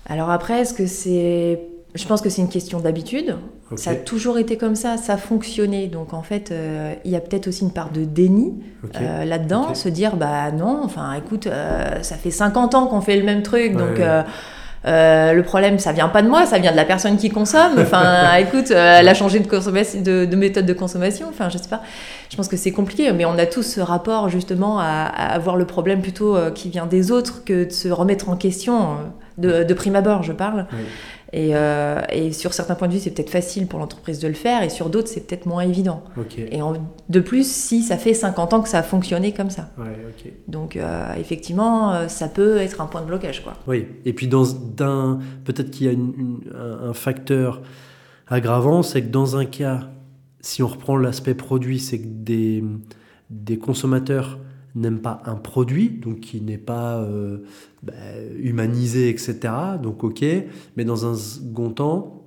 [0.06, 1.60] Alors après est-ce que c'est
[1.94, 3.36] je pense que c'est une question d'habitude.
[3.76, 5.88] Ça a toujours été comme ça, ça fonctionnait.
[5.88, 8.54] Donc en fait, euh, il y a peut-être aussi une part de déni
[9.00, 13.18] euh, là-dedans, se dire bah non, enfin écoute, euh, ça fait 50 ans qu'on fait
[13.18, 14.00] le même truc, donc
[14.84, 17.74] le problème, ça vient pas de moi, ça vient de la personne qui consomme.
[17.80, 21.28] Enfin, écoute, elle a changé de, de, méthode de consommation.
[21.30, 21.82] Enfin, je sais pas.
[22.30, 25.56] Je pense que c'est compliqué, mais on a tous ce rapport justement à, à voir
[25.56, 28.98] le problème plutôt qui vient des autres que de se remettre en question
[29.42, 30.66] de, prime abord, je parle.
[31.34, 34.64] Euh, et, sur certains points de vue, c'est peut-être facile pour l'entreprise de le faire,
[34.64, 36.04] et sur d'autres, c'est peut-être moins évident.
[36.38, 36.60] Et
[37.10, 39.70] de plus, si ça fait 50 ans que ça a fonctionné comme ça.
[40.48, 43.44] Donc, euh, effectivement, euh, ça peut être un point de blocage.
[43.44, 43.54] Quoi.
[43.68, 45.94] Oui, et puis peut-être qu'il y a
[46.58, 47.62] un, facteur
[48.28, 49.90] aggravant, c'est que dans un cas,
[50.42, 52.64] si on reprend l'aspect produit, c'est que des,
[53.30, 54.38] des consommateurs
[54.76, 57.40] n'aime pas un produit, donc qui n'est pas euh,
[57.84, 57.94] bah,
[58.40, 59.38] humanisé, etc.
[59.82, 60.24] Donc ok,
[60.78, 62.24] mais dans un second temps,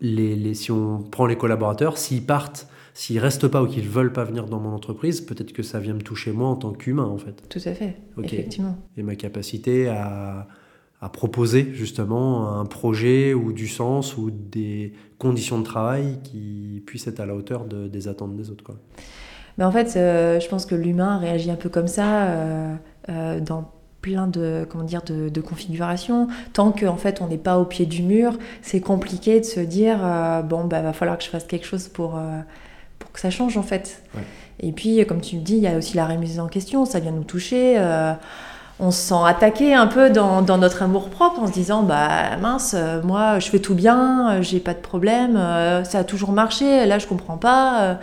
[0.00, 4.24] les, si on prend les collaborateurs, s'ils partent, s'ils restent pas ou qu'ils veulent pas
[4.24, 7.18] venir dans mon entreprise, peut-être que ça vient me toucher moi en tant qu'humain en
[7.18, 7.48] fait.
[7.48, 8.76] Tout à fait, effectivement.
[8.96, 10.48] Et ma capacité à,
[11.04, 17.06] à proposer justement un projet ou du sens ou des conditions de travail qui puissent
[17.06, 18.64] être à la hauteur de, des attentes des autres.
[18.64, 18.76] Quoi.
[19.58, 22.74] Mais en fait, euh, je pense que l'humain réagit un peu comme ça euh,
[23.10, 23.70] euh, dans
[24.04, 26.28] plein de comment dire de, configurations.
[26.52, 29.60] Tant qu'en en fait on n'est pas au pied du mur, c'est compliqué de se
[29.60, 29.98] dire
[30.44, 32.20] bon bah va falloir que je fasse quelque chose pour
[32.98, 34.02] pour que ça change en fait.
[34.60, 37.00] Et puis comme tu me dis, il y a aussi la remise en question, ça
[37.00, 37.82] vient nous toucher.
[38.78, 42.36] on se sent attaqué un peu dans, dans, notre amour propre en se disant bah
[42.42, 45.34] mince moi je fais tout bien j'ai pas de problème
[45.84, 47.98] ça a toujours marché là je comprends pas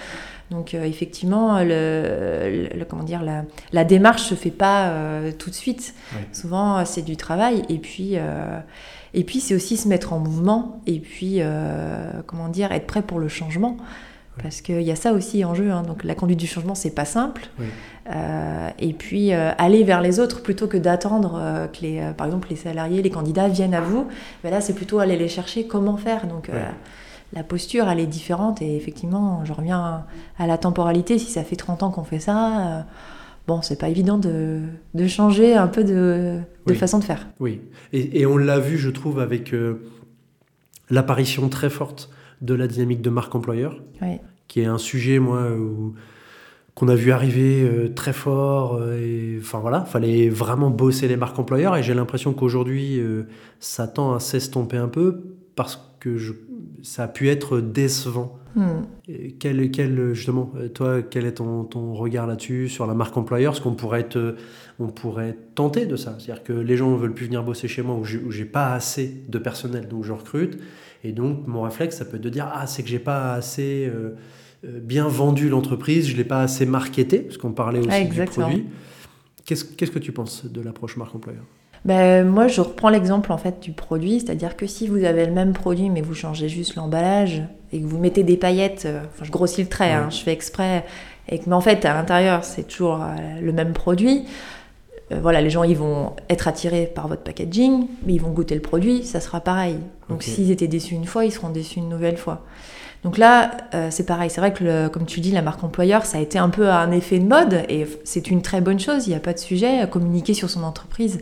[0.52, 5.56] donc euh, effectivement, le, comment dire, la, la, démarche se fait pas euh, tout de
[5.56, 5.96] suite.
[6.34, 8.60] Souvent, c'est du travail et puis euh,
[9.14, 11.40] et puis c'est aussi se mettre en mouvement et puis
[12.28, 13.78] comment dire, être prêt pour le changement.
[14.42, 15.72] Parce qu'il y a ça aussi en jeu.
[15.72, 15.84] Hein.
[15.84, 17.50] Donc la conduite du changement, c'est pas simple.
[18.80, 23.02] et puis aller vers les autres plutôt que d'attendre que les, par exemple, les salariés,
[23.02, 24.08] les candidats viennent à vous.
[24.44, 25.66] Ben là, c'est plutôt aller les chercher.
[25.66, 26.50] Comment faire Donc
[27.34, 28.62] la posture, elle est différente.
[28.62, 30.06] Et effectivement, je reviens
[30.38, 31.18] à la temporalité.
[31.18, 32.82] Si ça fait 30 ans qu'on fait ça, euh,
[33.48, 34.62] bon, c'est pas évident de,
[35.08, 36.40] changer un peu de,
[36.76, 37.28] façon de faire.
[37.40, 37.62] Oui,
[37.94, 39.82] et, on l'a vu, je trouve, avec euh,
[40.90, 42.10] l'apparition très forte
[42.42, 43.82] de la dynamique de marque employeur,
[44.48, 45.48] qui est un sujet, moi,
[46.74, 48.82] qu'on a vu arriver euh, très fort.
[48.94, 51.78] et, enfin voilà, fallait vraiment bosser les marques employeurs.
[51.78, 53.02] Et j'ai l'impression qu'aujourd'hui,
[53.62, 56.34] ça tend à s'estomper un peu parce que je,
[56.82, 58.38] ça a pu être décevant.
[58.56, 58.82] Hmm.
[59.40, 63.62] Quel, quel, justement, toi, quel est ton, ton regard là-dessus, sur la marque employeur Est-ce
[63.62, 64.36] qu'on pourrait, être,
[64.80, 66.18] on pourrait tenter de ça?
[66.20, 69.24] C'est-à-dire que les gens ne veulent plus venir bosser chez moi ou j'ai pas assez
[69.30, 70.58] de personnel, donc je recrute.
[71.04, 73.88] Et donc, mon réflexe, ça peut être de dire Ah, c'est que j'ai pas assez
[73.88, 74.16] euh,
[74.66, 78.66] euh, bien vendu l'entreprise, je l'ai pas assez marketé, parce qu'on parlait aussi du produit.
[79.46, 81.44] Qu'est-ce que tu penses de l'approche marque employeur
[81.84, 85.32] ben, moi, je reprends l'exemple en fait du produit, c'est-à-dire que si vous avez le
[85.32, 87.42] même produit mais vous changez juste l'emballage
[87.74, 90.32] et que vous mettez des paillettes, euh, enfin, je grossis le trait, hein, je fais
[90.32, 90.86] exprès,
[91.28, 94.26] et que mais en fait à l'intérieur c'est toujours euh, le même produit,
[95.10, 98.62] voilà, les gens ils vont être attirés par votre packaging, mais ils vont goûter le
[98.62, 99.78] produit, ça sera pareil.
[100.08, 102.46] Donc s'ils étaient déçus une fois, ils seront déçus une nouvelle fois.
[103.04, 103.52] Donc là,
[103.90, 104.30] c'est pareil.
[104.30, 106.92] C'est vrai que, comme tu dis, la marque employeur, ça a été un peu un
[106.92, 109.08] effet de mode et c'est une très bonne chose.
[109.08, 109.86] Il n'y a pas de sujet.
[109.90, 111.20] Communiquer sur son entreprise,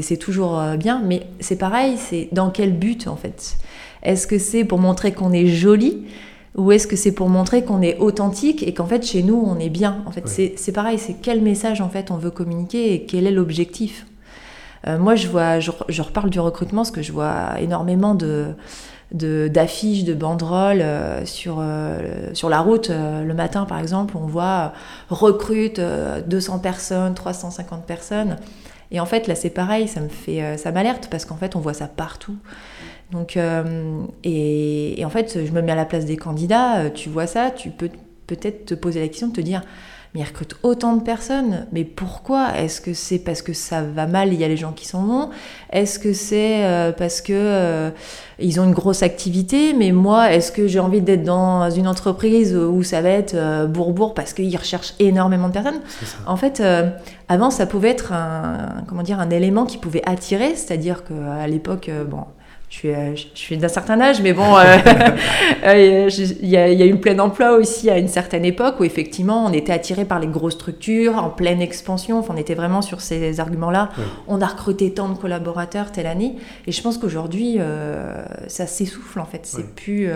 [0.00, 1.00] c'est toujours bien.
[1.04, 3.56] Mais c'est pareil, c'est dans quel but en fait?
[4.02, 6.06] Est-ce que c'est pour montrer qu'on est joli
[6.56, 9.58] ou est-ce que c'est pour montrer qu'on est authentique et qu'en fait chez nous on
[9.58, 10.02] est bien?
[10.06, 13.30] En fait, c'est pareil, c'est quel message en fait on veut communiquer et quel est
[13.30, 14.06] l'objectif?
[14.86, 18.54] Euh, Moi, je vois, je, reparle du recrutement parce que je vois énormément de
[19.10, 22.90] d'affiches, de, banderoles euh, sur, euh, sur la route.
[22.90, 24.74] le matin, par exemple, on voit
[25.08, 28.36] recrute 200 personnes, 350 personnes.
[28.90, 31.60] Et en fait, là, c'est pareil, ça me fait, ça m'alerte parce qu'en fait, on
[31.60, 32.36] voit ça partout.
[33.10, 37.08] Donc, euh, et, en fait, je me mets à la place des candidats, euh, tu
[37.08, 37.90] vois ça, tu peux
[38.26, 39.62] peut-être te poser la question de te dire,
[40.14, 42.58] mais ils recrutent autant de personnes, mais pourquoi?
[42.58, 45.04] Est-ce que c'est parce que ça va mal, il y a les gens qui s'en
[45.04, 45.30] vont?
[45.70, 47.90] Est-ce que c'est euh, parce que
[48.38, 52.54] ils ont une grosse activité, mais moi, est-ce que j'ai envie d'être dans une entreprise
[52.54, 55.80] où ça va être bourbourg parce qu'ils recherchent énormément de personnes?
[56.26, 56.62] En fait,
[57.28, 61.90] avant, ça pouvait être un, comment dire, un élément qui pouvait attirer, c'est-à-dire qu'à l'époque,
[62.08, 62.24] bon,
[62.70, 64.62] je suis, euh, je suis d'un certain âge, mais bon, euh,
[65.64, 66.10] euh,
[66.42, 69.52] il y, a, eu le plein emploi aussi à une certaine époque où effectivement on
[69.52, 73.40] était attiré par les grosses structures, en pleine expansion, enfin, on était vraiment sur ces
[73.40, 73.90] arguments-là.
[74.26, 76.36] On a recruté tant de collaborateurs telle année,
[76.66, 77.58] et je pense qu'aujourd'hui
[78.48, 79.46] ça s'essouffle en fait.
[79.46, 80.10] C'est plus,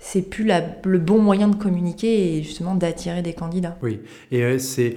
[0.00, 3.76] c'est plus la, le bon moyen de communiquer et justement d'attirer des candidats.
[3.82, 4.00] Oui,
[4.32, 4.96] et c'est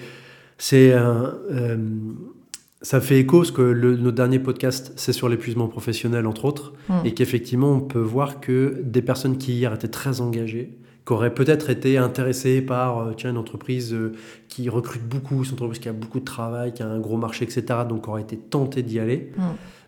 [0.64, 1.34] c'est un
[2.84, 6.74] ça fait écho, parce que le, notre dernier podcast, c'est sur l'épuisement professionnel, entre autres,
[6.90, 7.06] mm.
[7.06, 11.34] et qu'effectivement, on peut voir que des personnes qui hier étaient très engagées, qui auraient
[11.34, 14.12] peut-être été intéressées par euh, tiens, une entreprise euh,
[14.50, 17.46] qui recrute beaucoup, une entreprise qui a beaucoup de travail, qui a un gros marché,
[17.46, 19.32] etc., donc auraient été tentées d'y aller.
[19.38, 19.42] Mm.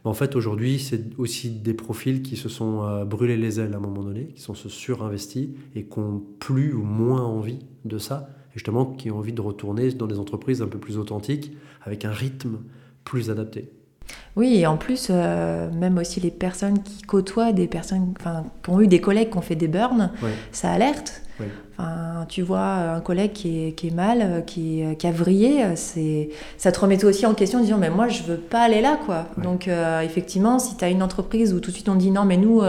[0.05, 3.77] en fait, aujourd'hui, c'est aussi des profils qui se sont euh, brûlés les ailes à
[3.77, 7.97] un moment donné, qui sont se surinvestis et qui ont plus ou moins envie de
[7.97, 11.51] ça, justement qui ont envie de retourner dans des entreprises un peu plus authentiques,
[11.83, 12.59] avec un rythme
[13.03, 13.69] plus adapté.
[14.35, 18.69] Oui, et en plus, euh, même aussi les personnes qui côtoient des personnes, enfin, qui
[18.69, 20.11] ont eu des collègues qui ont fait des burns,
[20.51, 21.21] ça alerte.
[21.77, 25.11] Enfin, tu vois un collègue qui est, qui est mal, euh, qui, euh, qui a
[25.11, 28.61] vrillé, c'est, ça te remet aussi en question en disant mais moi je veux pas
[28.61, 29.27] aller là quoi.
[29.37, 29.69] Donc
[30.03, 32.61] effectivement, si tu as une entreprise où tout de suite on dit non mais nous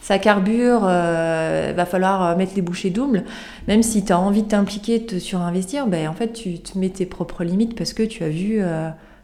[0.00, 3.24] ça carbure, va falloir mettre les bouchées doubles,
[3.66, 6.78] même si tu as envie de t'impliquer, de te surinvestir, ben en fait tu te
[6.78, 8.62] mets tes propres limites parce que tu as vu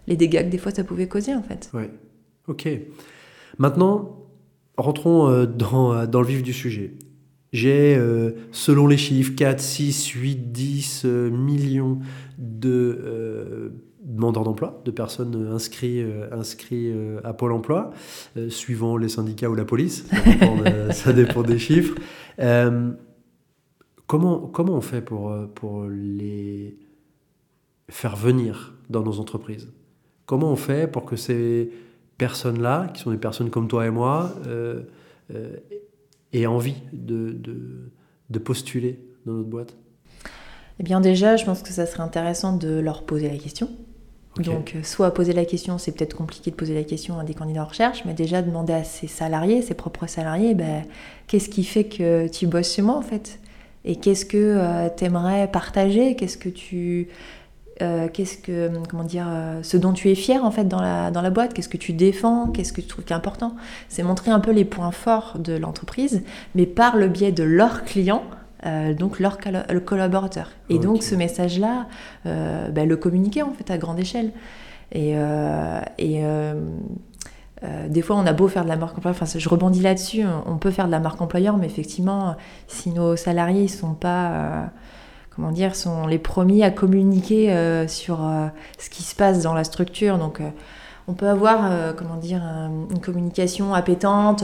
[0.07, 1.70] les dégâts que des fois ça pouvait causer en fait.
[1.73, 1.85] Oui,
[2.49, 2.68] ok.
[3.59, 4.25] Maintenant,
[4.77, 6.92] rentrons euh, dans, euh, dans, le vif du sujet.
[7.55, 12.01] J'ai, euh, selon les chiffres, 4, 6, 8, 10 millions
[12.37, 16.93] de demandeurs d'emploi, de personnes inscrites, inscrits
[17.25, 17.93] à Pôle emploi,
[18.49, 20.05] suivant les syndicats ou la police.
[20.90, 21.95] Ça dépend, des chiffres.
[24.07, 26.77] comment, comment on fait pour, pour les
[27.88, 29.69] faire venir dans nos entreprises?
[30.27, 31.71] Comment on fait pour que ces
[32.19, 34.83] personnes-là, qui sont des personnes comme toi et moi, euh,
[36.35, 37.38] euh, aient envie de,
[38.29, 39.77] de, postuler dans notre boîte?
[40.81, 43.68] Eh bien déjà, je pense que ça serait intéressant de leur poser la question.
[44.38, 47.35] Donc, euh, soit poser la question, c'est peut-être compliqué de poser la question à des
[47.35, 50.85] candidats en recherche, mais déjà demander à ses salariés, ses propres salariés, ben,
[51.29, 53.38] qu'est-ce qui fait que tu bosses chez moi en fait?
[53.85, 56.16] Et qu'est-ce que tu aimerais partager?
[56.16, 57.09] Qu'est-ce que tu
[57.83, 61.11] euh, qu'est-ce que, comment dire, euh, ce dont tu es fier en fait dans la,
[61.11, 63.57] dans la boîte, qu'est-ce que tu défends, qu'est-ce que tu trouves qui est important?
[63.89, 66.23] C'est montrer un peu les points forts de l'entreprise,
[66.55, 68.23] mais par le biais de leurs clients,
[68.65, 69.39] euh, donc leurs
[69.85, 70.53] collaborateurs.
[70.69, 71.87] Et donc ce message-là,
[72.25, 74.31] ben, le communiquer en fait à grande échelle.
[74.93, 75.15] Et,
[75.99, 76.23] et
[77.89, 80.59] des fois, on a beau faire de la marque employeur, enfin, je rebondis là-dessus, on
[80.59, 82.37] peut faire de la marque employeur, mais effectivement,
[82.69, 84.71] si nos salariés ne sont pas
[85.35, 88.47] comment dire, sont les premiers à communiquer euh, sur euh,
[88.79, 90.18] ce qui se passe dans la structure.
[90.18, 90.49] Donc, euh,
[91.07, 92.40] on peut avoir, comment dire,
[92.90, 94.42] une communication appétante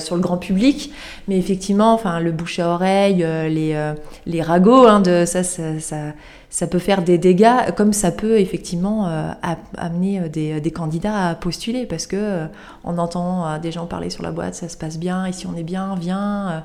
[0.00, 0.92] sur le grand public,
[1.28, 3.92] mais effectivement, enfin, le bouche à oreille, les,
[4.26, 5.78] les ragots, hein, de ça, ça,
[6.50, 9.08] ça, peut faire des dégâts, comme ça peut effectivement
[9.78, 12.46] amener des, des, candidats à postuler, parce que
[12.82, 15.62] on entend des gens parler sur la boîte, ça se passe bien, ici on est
[15.62, 16.64] bien, viens.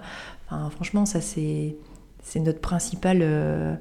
[0.49, 1.75] Enfin, franchement, ça c'est
[2.23, 3.75] c'est notre principale euh,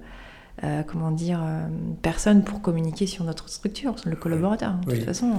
[0.65, 1.67] euh, comment dire, euh,
[2.03, 5.33] personne pour communiquer sur notre structure, le collaborateur, de toute façon.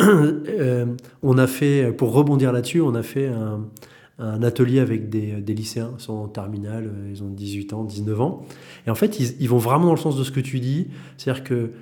[0.00, 0.86] Hein.
[1.22, 3.28] on a fait, pour rebondir là-dessus, on a fait
[4.18, 8.46] un, atelier avec des, lycéens, ils sont en terminale, ils ont 18 ans, 19 ans.
[8.86, 11.44] Et en fait, ils, vont vraiment dans le sens de ce que tu dis, c'est-à-dire
[11.44, 11.72] que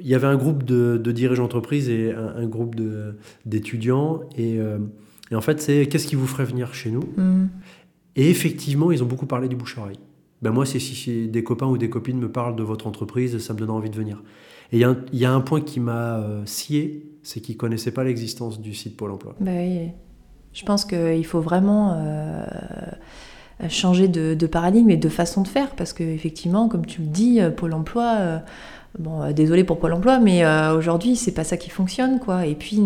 [0.00, 2.76] il y avait un groupe de, dirigeants d'entreprise et un, groupe
[3.44, 4.20] d'étudiants.
[4.36, 4.58] Et,
[5.30, 7.04] et, en fait, c'est qu'est-ce qui vous ferait venir chez nous?
[7.16, 7.48] Mm.
[8.16, 9.98] Et effectivement, ils ont beaucoup parlé du bouche-oreille.
[10.42, 13.54] Ben moi, c'est si des copains ou des copines me parlent de votre entreprise, ça
[13.54, 14.22] me donne envie de venir.
[14.72, 18.60] Et il y, a un point qui m'a scié, c'est qu'ils ne connaissaient pas l'existence
[18.60, 19.34] du site Pôle emploi.
[19.40, 19.90] Ben oui.
[20.52, 22.46] Je pense qu'il faut vraiment euh,
[23.68, 27.50] changer de, paradigme et de façon de faire, parce qu'effectivement, comme tu le dis, euh,
[27.50, 28.42] Pôle emploi,
[28.98, 32.46] euh, bon, désolé pour Pôle emploi, mais aujourd'hui, c'est pas ça qui fonctionne, quoi.
[32.46, 32.82] Et puis,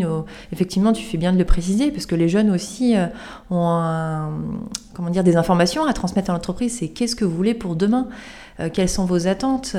[0.52, 2.94] effectivement, tu fais bien de le préciser, parce que les jeunes aussi
[3.50, 4.30] ont
[4.94, 8.08] comment dire, des informations à transmettre à l'entreprise, c'est qu'est-ce que vous voulez pour demain?
[8.74, 9.74] Quelles sont vos attentes?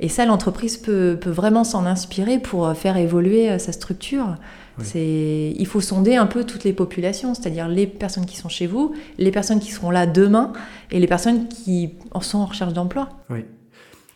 [0.00, 4.36] Et ça, l'entreprise peut, peut, vraiment s'en inspirer pour faire évoluer sa structure.
[4.82, 8.66] C'est, il faut sonder un peu toutes les populations, c'est-à-dire les personnes qui sont chez
[8.66, 10.52] vous, les personnes qui seront là demain
[10.90, 13.08] et les personnes qui sont en recherche d'emploi.
[13.30, 13.44] Oui.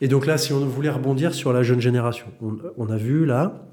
[0.01, 2.27] Et donc là, si on voulait rebondir sur la jeune génération,
[2.77, 3.67] on, a vu là,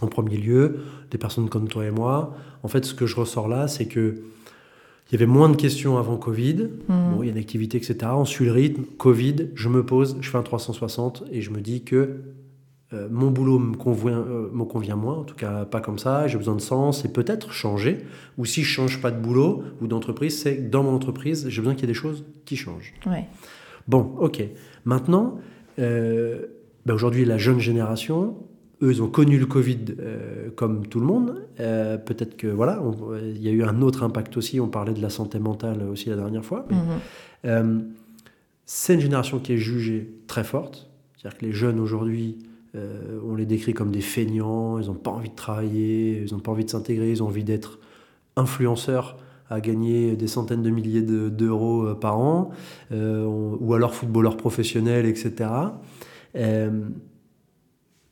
[0.00, 2.34] en premier lieu, des personnes comme toi et moi.
[2.62, 4.22] En fait, ce que je ressors là, c'est que
[5.10, 6.68] il y avait moins de questions avant Covid.
[6.88, 7.10] Mmh.
[7.12, 7.96] Bon, il y a une activité, etc.
[8.14, 8.84] On suit le rythme.
[8.98, 12.20] Covid, je me pose, je fais un 360 et je me dis que
[12.94, 16.26] euh, mon boulot me convient, euh, me convient moins, en tout cas pas comme ça,
[16.26, 17.98] j'ai besoin de sens et peut-être changer.
[18.38, 21.60] Ou si je change pas de boulot ou d'entreprise, c'est que dans mon entreprise, j'ai
[21.60, 22.94] besoin qu'il y ait des choses qui changent.
[23.88, 24.42] Bon, ok.
[24.84, 25.38] Maintenant,
[25.78, 26.46] euh,
[26.86, 28.36] ben aujourd'hui, la jeune génération,
[28.82, 29.96] eux, ils ont connu le Covid
[30.56, 31.46] comme tout le monde.
[31.56, 32.82] peut-être que voilà,
[33.22, 34.60] il y a eu un autre impact aussi.
[34.60, 36.66] On parlait de la santé mentale aussi la dernière fois.
[37.44, 37.92] Mhm.
[38.66, 40.90] c'est une génération qui est jugée très forte.
[41.16, 42.36] C'est-à-dire que les jeunes aujourd'hui,
[42.76, 46.40] euh, on les décrit comme des feignants, ils n'ont pas envie de travailler, ils n'ont
[46.40, 47.78] pas envie de s'intégrer, ils ont envie d'être
[48.36, 49.16] influenceurs
[49.50, 52.50] à gagner des centaines de milliers d'euros euh, par an,
[52.92, 55.50] euh, ou alors footballeurs professionnels, etc.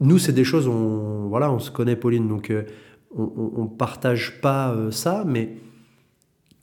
[0.01, 2.53] nous, c'est des choses, on, voilà, on se connaît, Pauline, donc
[3.16, 5.57] on ne partage pas ça, mais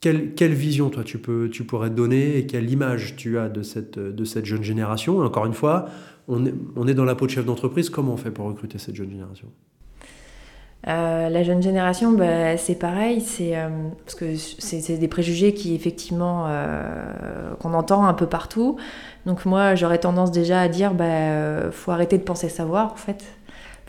[0.00, 3.62] quelle, quelle, vision, toi, tu, peux, tu pourrais donner et quelle image tu as de
[3.62, 5.18] cette, de cette jeune génération?
[5.18, 5.86] Encore une fois,
[6.26, 9.10] on est, dans la peau de chef d'entreprise, comment on fait pour recruter cette jeune
[9.10, 9.48] génération?
[10.88, 13.68] Euh, la jeune génération, bah, c'est pareil, c'est euh,
[14.04, 18.76] parce que c'est des préjugés qui effectivement euh, qu'on entend un peu partout.
[19.26, 23.24] Donc moi, j'aurais tendance déjà à dire, bah, faut arrêter de penser savoir en fait,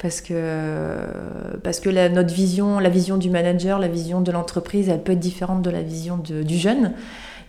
[0.02, 0.98] parce que
[1.64, 5.14] parce que la, notre vision, la vision du manager, la vision de l'entreprise, elle peut
[5.14, 6.94] être différente de la vision du jeune.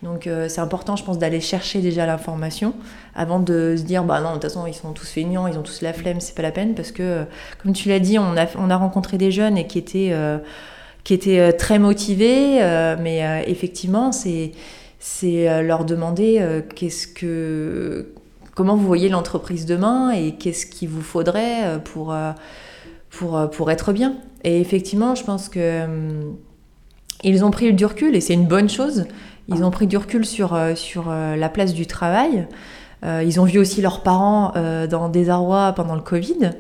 [0.03, 2.75] Donc euh, c'est important, je pense, d'aller chercher déjà l'information
[3.15, 5.63] avant de se dire, bah non, de toute façon, ils sont tous feignants, ils ont
[5.63, 7.25] tous la flemme, c'est pas la peine, parce que, euh,
[7.63, 10.39] comme tu l'as dit, on a, on a rencontré des jeunes et qui étaient, euh,
[11.05, 12.61] qui étaient très motivés,
[13.01, 14.53] mais effectivement, c'est
[15.63, 18.13] leur demander qu'est-ce que
[18.55, 22.15] comment vous voyez l'entreprise demain et qu'est-ce qu'il vous faudrait pour,
[23.11, 24.15] pour, pour être bien.
[24.45, 25.89] Et effectivement, je pense que
[27.25, 29.07] ils ont pris du recul et c'est une bonne chose.
[29.49, 32.47] Ils ont pris du recul sur, euh, sur euh, la place du travail.
[33.05, 34.53] Euh, ils ont vu aussi leurs parents
[34.89, 36.53] dans des arrois pendant le Covid.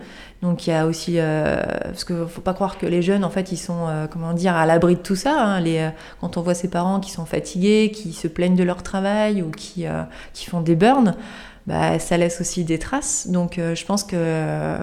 [0.42, 3.53] Donc il y a aussi parce qu'il faut pas croire que les jeunes en fait
[3.53, 5.37] ils sont comment dire à l'abri de tout ça.
[5.38, 5.92] Hein.
[6.20, 9.53] quand on voit ses parents qui sont fatigués, qui se plaignent de leur travail ou
[9.53, 9.85] qui,
[10.33, 11.14] qui font des burns,
[11.68, 13.29] bah, ça laisse aussi des traces.
[13.29, 14.79] Donc je pense que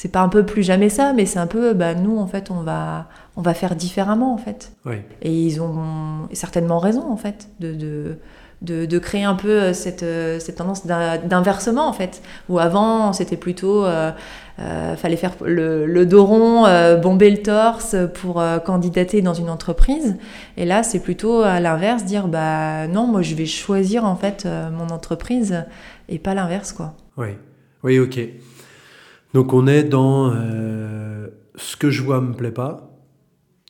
[0.00, 2.50] c'est pas un peu plus jamais ça, mais c'est un peu bah, nous en fait
[2.50, 4.72] on va on va faire différemment en fait.
[5.20, 7.74] Et ils ont certainement raison en fait de,
[8.62, 12.22] de, de, créer un peu euh, cette, euh, cette tendance d'inversement en fait.
[12.48, 14.10] Où avant c'était plutôt euh,
[14.96, 16.64] fallait faire le, le dos rond,
[17.02, 20.16] bomber le torse pour candidater dans une entreprise.
[20.56, 24.48] Et là c'est plutôt à l'inverse dire bah non moi je vais choisir en fait
[24.72, 25.66] mon entreprise
[26.08, 26.94] et pas l'inverse quoi.
[27.18, 27.36] Oui,
[27.82, 28.18] oui ok.
[29.34, 30.32] Donc on est dans
[31.56, 32.90] ce que je vois me plaît pas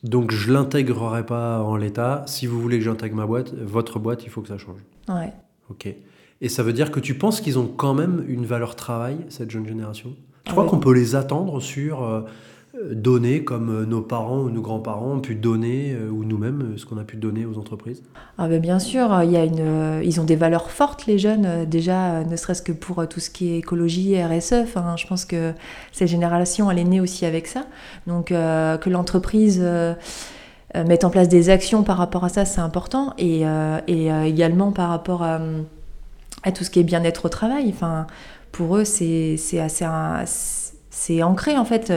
[0.03, 2.25] donc je l'intégrerai pas en l'état.
[2.27, 4.81] Si vous voulez que j'intègre ma boîte, votre boîte, il faut que ça change.
[5.09, 5.33] Ouais.
[5.69, 5.95] Ok.
[6.41, 9.51] Et ça veut dire que tu penses qu'ils ont quand même une valeur travail, cette
[9.51, 10.17] jeune génération?
[10.45, 12.23] Tu crois qu'on peut les attendre sur euh,
[12.93, 16.87] donner comme euh, nos parents ou nos grands-parents ont pu donner, euh, ou nous-mêmes, ce
[16.87, 18.03] qu'on a pu donner aux entreprises
[18.39, 22.73] ah ben Bien sûr, ils ont des valeurs fortes, les jeunes, déjà, ne serait-ce que
[22.73, 24.67] pour tout ce qui est écologie, RSE.
[24.97, 25.53] Je pense que
[25.93, 27.67] cette génération, elle est née aussi avec ça.
[28.07, 29.63] Donc, que l'entreprise
[30.75, 33.15] mette en place des actions par rapport à ça, c'est important.
[33.19, 33.45] Et,
[33.89, 35.41] également par rapport à,
[36.43, 37.69] à, tout ce qui est bien-être au travail.
[37.69, 38.07] Enfin,
[38.53, 39.85] pour eux, c'est assez...
[40.93, 41.93] C'est ancré, en fait.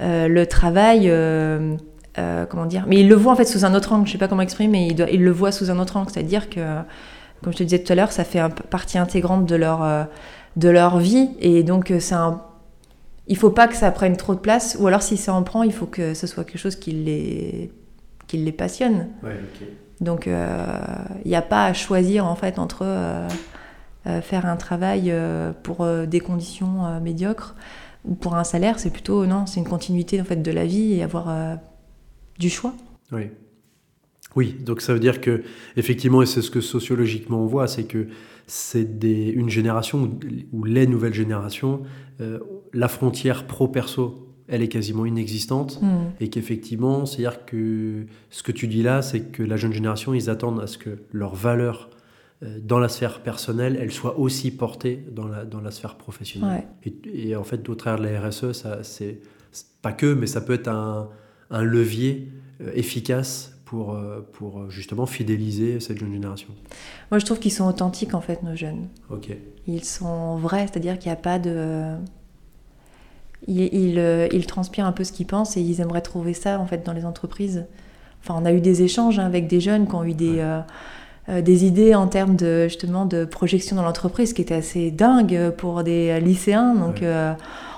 [0.00, 1.04] Euh, le travail.
[1.06, 1.76] Euh,
[2.18, 4.06] euh, comment dire Mais il le voit en fait sous un autre angle.
[4.06, 6.10] Je sais pas comment exprimer, mais il, il le voit sous un autre angle.
[6.10, 6.60] C'est-à-dire que,
[7.42, 10.08] comme je te disais tout à l'heure, ça fait un, partie intégrante de leur,
[10.56, 11.30] de leur vie.
[11.40, 12.42] Et donc, c'est un
[13.26, 15.62] il faut pas que ça prenne trop de place, ou alors si ça en prend,
[15.62, 17.70] il faut que ce soit quelque chose qui les,
[18.26, 19.06] qui les passionne.
[20.00, 22.84] Donc il n'y a pas à choisir en fait entre
[24.22, 25.14] faire un travail
[25.62, 27.54] pour des conditions médiocres
[28.04, 30.94] ou pour un salaire, c'est plutôt non, c'est une continuité en fait de la vie
[30.94, 31.58] et avoir
[32.38, 32.74] du choix.
[33.12, 33.30] Oui.
[34.36, 35.42] Oui, donc ça veut dire que
[35.76, 38.06] effectivement, et c'est ce que sociologiquement on voit, c'est que
[38.46, 40.10] c'est une génération
[40.52, 41.82] où, les nouvelles générations,
[42.20, 42.38] euh,
[42.72, 46.10] la frontière pro-perso, elle est quasiment inexistante, hmm.
[46.20, 50.30] et qu'effectivement, c'est-à-dire que ce que tu dis là, c'est que la jeune génération, ils
[50.30, 51.99] attendent à ce que leurs valeurs euh,
[52.42, 56.64] dans la sphère personnelle, elles soient aussi portées dans la, dans la sphère professionnelle.
[57.12, 59.20] Et, en fait, au travers de la RSE, ça, c'est
[59.82, 61.10] pas que, mais ça peut être un,
[61.50, 62.32] un levier
[62.62, 66.48] euh, efficace pour, euh, pour euh, justement fidéliser cette jeune génération
[67.12, 68.88] Moi, je trouve qu'ils sont authentiques, en fait, nos jeunes.
[69.10, 69.30] Ok.
[69.68, 71.94] Ils sont vrais, c'est-à-dire qu'il n'y a pas de...
[73.46, 76.66] Ils, euh, ils, transpirent un peu ce qu'ils pensent et ils aimeraient trouver ça, en
[76.66, 77.64] fait, dans les entreprises.
[78.24, 80.44] Enfin, on a eu des échanges hein, avec des jeunes qui ont eu des...
[81.44, 85.84] des idées en termes de justement de projection dans l'entreprise qui étaient assez dingues pour
[85.84, 87.02] des lycéens donc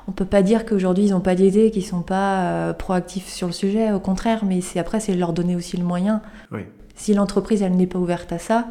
[0.09, 3.46] on peut pas dire qu'aujourd'hui ils n'ont pas d'idées, qu'ils sont pas euh, proactifs sur
[3.46, 3.92] le sujet.
[3.92, 6.22] Au contraire, mais c'est après c'est leur donner aussi le moyen.
[6.94, 8.66] Si l'entreprise elle n'est pas ouverte à ça,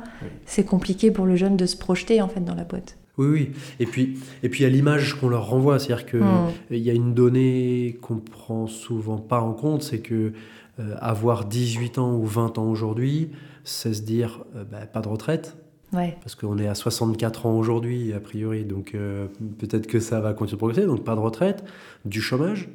[0.45, 2.97] c'est compliqué pour le jeune de se projeter en fait dans la boîte.
[3.17, 3.51] Oui, oui.
[3.79, 6.49] Et puis, et puis à l'image qu'on leur renvoie, c'est-à-dire qu'il hmm.
[6.71, 10.31] il y a une donnée qu'on prend souvent pas en compte, c'est que
[10.79, 13.31] euh, avoir 18 ans ou 20 ans aujourd'hui,
[13.63, 15.57] c'est se dire euh, bah, pas de retraite,
[15.91, 19.27] parce qu'on est à 64 ans aujourd'hui, a priori, donc euh,
[19.59, 20.87] peut-être que ça va continuer de progresser.
[20.87, 21.65] Donc pas de retraite,
[22.05, 22.69] du chômage.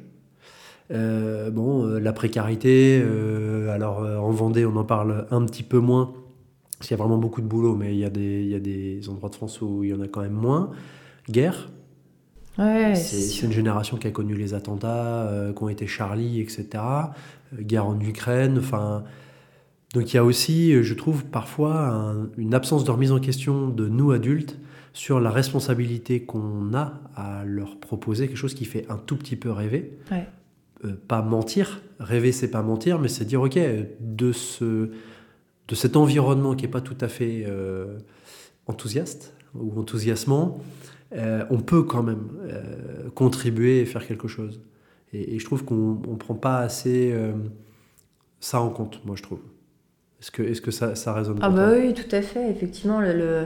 [0.91, 3.03] Euh, bon, la précarité,
[3.71, 6.13] alors en Vendée, on en parle un petit peu moins,
[6.77, 8.55] parce qu'il y a vraiment beaucoup de boulot, mais il y, a des, il y
[8.55, 10.69] a des endroits de France où il y en a quand même moins.
[11.27, 11.69] Guerre.
[12.57, 16.67] Ouais, c'est une génération qui a connu les attentats, qui ont été Charlie, etc.
[17.53, 19.03] guerre en Ukraine, enfin
[19.93, 23.87] donc il y a aussi, je trouve, parfois une absence de remise en question de
[23.87, 24.57] nous adultes
[24.97, 29.35] sur la responsabilité qu'on a à leur proposer quelque chose qui fait un tout petit
[29.35, 29.97] peu rêver.
[30.85, 33.59] Euh, pas mentir, rêver c'est pas mentir, mais c'est dire ok,
[33.99, 34.89] de, ce,
[35.67, 37.99] de cet environnement qui n'est pas tout à fait euh,
[38.65, 40.59] enthousiaste ou enthousiasmant,
[41.13, 42.27] euh, on peut quand même
[43.15, 44.61] contribuer et faire quelque chose.
[45.13, 47.13] Et, et je trouve qu'on ne prend pas assez
[48.39, 49.39] ça en compte, moi je trouve.
[50.19, 52.49] Est-ce que, est que ça, ça résonne Ah bah oui, tout à fait.
[52.49, 53.45] Effectivement, le,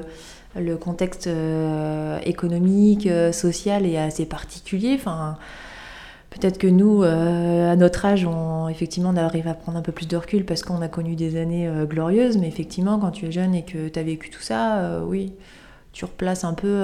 [0.56, 4.94] le, contexte euh, économique, euh, social est assez particulier.
[4.96, 5.38] Enfin,
[6.30, 9.92] peut-être que nous, euh, à notre âge, on, effectivement, on arrive à prendre un peu
[9.92, 12.38] plus de recul parce qu'on a connu des années glorieuses.
[12.38, 15.34] Mais effectivement, quand tu es jeune et que tu as vécu tout ça, oui,
[15.94, 16.84] tu replaces un peu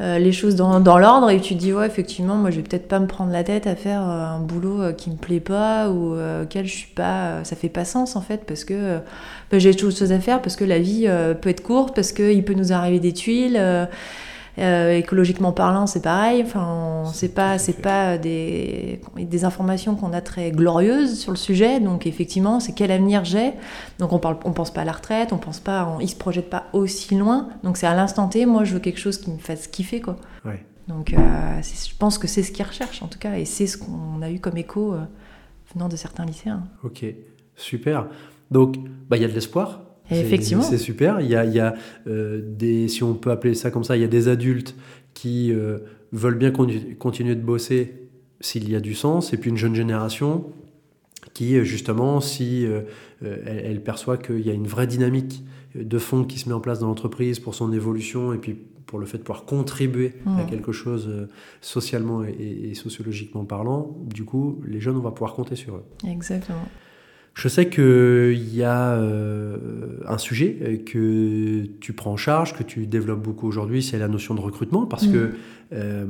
[0.00, 2.62] euh, les choses dans, dans l'ordre et tu te dis ouais effectivement moi je vais
[2.62, 5.38] peut-être pas me prendre la tête à faire euh, un boulot euh, qui me plaît
[5.38, 8.98] pas ou auquel je suis pas ça fait pas sens en fait parce que
[9.50, 11.06] bah, j'ai autre chose à faire parce que la vie
[11.40, 13.60] peut être courte parce qu'il peut nous arriver des tuiles
[14.58, 16.42] euh, écologiquement parlant, c'est pareil.
[16.44, 21.80] Enfin, c'est pas, c'est pas des, des informations qu'on a très glorieuses sur le sujet.
[21.80, 23.52] Donc effectivement, c'est quel avenir j'ai?
[23.98, 26.16] Donc on parle, on pense pas à la retraite, on pense pas, on, ils se
[26.16, 27.48] projettent pas aussi loin.
[27.62, 28.46] Donc c'est à l'instant T.
[28.46, 30.16] Moi, je veux quelque chose qui me fasse kiffer, quoi.
[30.88, 31.18] Donc euh,
[31.62, 34.28] je pense que c'est ce qu'ils recherchent en tout cas, et c'est ce qu'on a
[34.30, 35.04] eu comme écho euh,
[35.72, 36.64] venant de certains lycéens.
[36.82, 37.04] Ok,
[37.54, 38.08] super.
[38.50, 38.76] Donc,
[39.08, 40.62] bah, il y a de l'espoir Effectivement.
[40.62, 41.20] C'est super.
[41.20, 41.74] Il y a, il y a
[42.06, 44.74] euh, des, si on peut appeler ça comme ça, il y a des adultes
[45.14, 45.78] qui euh,
[46.12, 47.94] veulent bien continuer de bosser
[48.40, 50.46] s'il y a du sens, et puis une jeune génération
[51.32, 52.66] qui, euh, justement, si
[53.22, 55.44] elle, perçoit qu'il y a une vraie dynamique
[55.74, 58.54] de fond qui se met en place dans l'entreprise pour son évolution et puis
[58.86, 61.28] pour le fait de pouvoir contribuer à quelque chose
[61.62, 65.84] socialement et, et, sociologiquement parlant, du coup, les jeunes, on va pouvoir compter sur eux.
[66.06, 66.66] Exactement.
[67.34, 69.56] Je sais qu'il y a euh,
[70.06, 74.08] un sujet euh, que tu prends en charge, que tu développes beaucoup aujourd'hui, c'est la
[74.08, 75.32] notion de recrutement, parce que mm.
[75.72, 76.06] euh,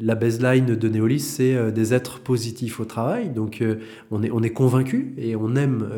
[0.00, 3.30] la baseline de Neolis, c'est des êtres positifs au travail.
[3.30, 3.64] Donc
[4.10, 5.88] on est, on est convaincu et on aime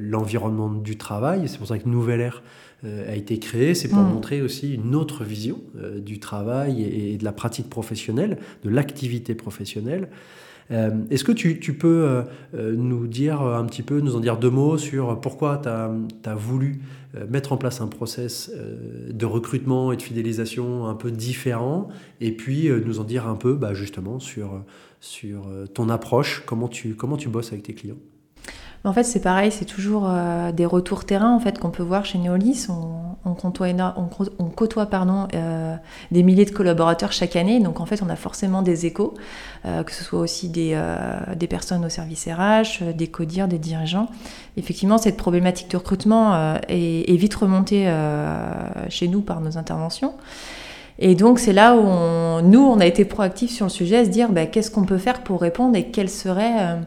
[0.00, 1.42] l'environnement du travail.
[1.46, 2.42] C'est pour ça que Nouvelle Ère
[2.82, 3.74] a été créée.
[3.74, 4.10] C'est pour mm.
[4.10, 5.60] montrer aussi une autre vision
[5.98, 10.08] du travail et, de la pratique professionnelle, de l'activité professionnelle.
[10.70, 12.22] Euh, est-ce que tu, peux euh,
[12.54, 16.34] euh, nous dire un petit peu, nous en dire deux mots sur pourquoi tu as,
[16.34, 16.80] voulu
[17.28, 18.50] mettre en place un process
[19.08, 21.86] de recrutement et de fidélisation un peu différent
[22.20, 24.60] et puis nous en dire un peu bah, justement sur,
[25.74, 26.96] ton approche, comment tu,
[27.28, 27.98] bosses avec tes clients?
[28.82, 30.10] En fait, c'est pareil, c'est toujours
[30.54, 32.66] des retours terrain en fait qu'on peut voir chez Neolis.
[33.42, 34.88] On, côtoie
[35.34, 35.76] euh,
[36.10, 39.14] des milliers de collaborateurs chaque année, donc en fait, on a forcément des échos,
[39.64, 40.80] euh, que ce soit aussi des,
[41.36, 44.08] des, personnes au service RH, des codires, des dirigeants.
[44.56, 47.92] Effectivement, cette problématique de recrutement est, vite remontée
[48.88, 50.14] chez nous par nos interventions.
[51.00, 54.10] Et donc c'est là où nous, on a été proactifs sur le sujet, à se
[54.10, 56.78] dire bah, qu'est-ce qu'on peut faire pour répondre et quelle serait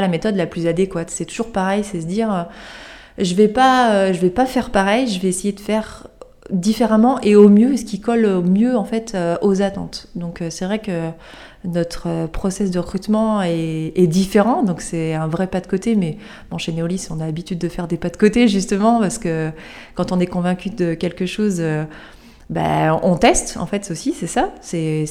[0.00, 2.42] la méthode la plus adéquate C'est toujours pareil, c'est se dire, euh,
[3.18, 6.06] je vais pas, euh, vais pas faire pareil, je vais essayer de faire
[6.50, 10.08] différemment et au mieux, ce qui colle au mieux en fait euh, aux attentes.
[10.16, 11.10] Donc c'est vrai que
[11.64, 16.16] notre process de recrutement est, différent, donc c'est un vrai pas de côté, mais
[16.50, 19.50] bon, chez Neolis, on a l'habitude de faire des pas de côté justement, parce que
[19.94, 21.62] quand on est convaincu de quelque chose,
[22.48, 25.04] ben, on teste en fait aussi, c'est ça, c'est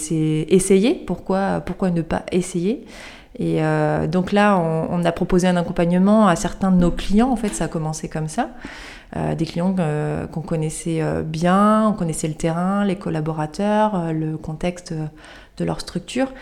[0.50, 2.84] essayer, pourquoi, pourquoi ne pas essayer?
[3.40, 7.32] Et euh, donc là, on, a proposé un accompagnement à certains de nos clients.
[7.32, 8.50] En fait, ça a commencé comme ça.
[9.16, 14.94] Euh, des clients euh, qu'on connaissait bien, on connaissait le terrain, les collaborateurs, le contexte
[15.58, 16.34] de leur structure.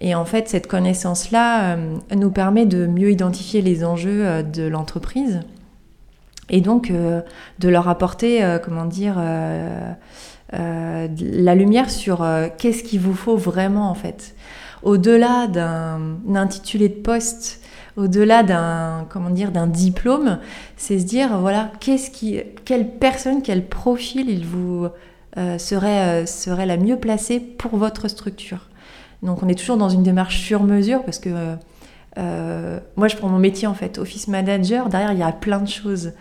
[0.00, 1.76] Et en fait, cette connaissance-là
[2.14, 5.40] nous permet de mieux identifier les enjeux de l'entreprise
[6.50, 9.16] et donc de leur apporter, comment dire,
[10.52, 12.26] la lumière sur
[12.58, 14.34] qu'est-ce qu'il vous faut vraiment en fait
[14.84, 17.60] au-delà d'un intitulé de poste,
[17.96, 20.38] au-delà d'un comment dire d'un diplôme,
[20.76, 24.88] c'est se dire voilà qu'est-ce qui, quelle personne, quel profil il vous
[25.36, 28.68] euh, serait euh, serait la mieux placée pour votre structure.
[29.22, 31.30] Donc on est toujours dans une démarche sur mesure parce que
[32.18, 34.88] euh, moi je prends mon métier en fait office manager.
[34.88, 36.12] Derrière il y a plein de choses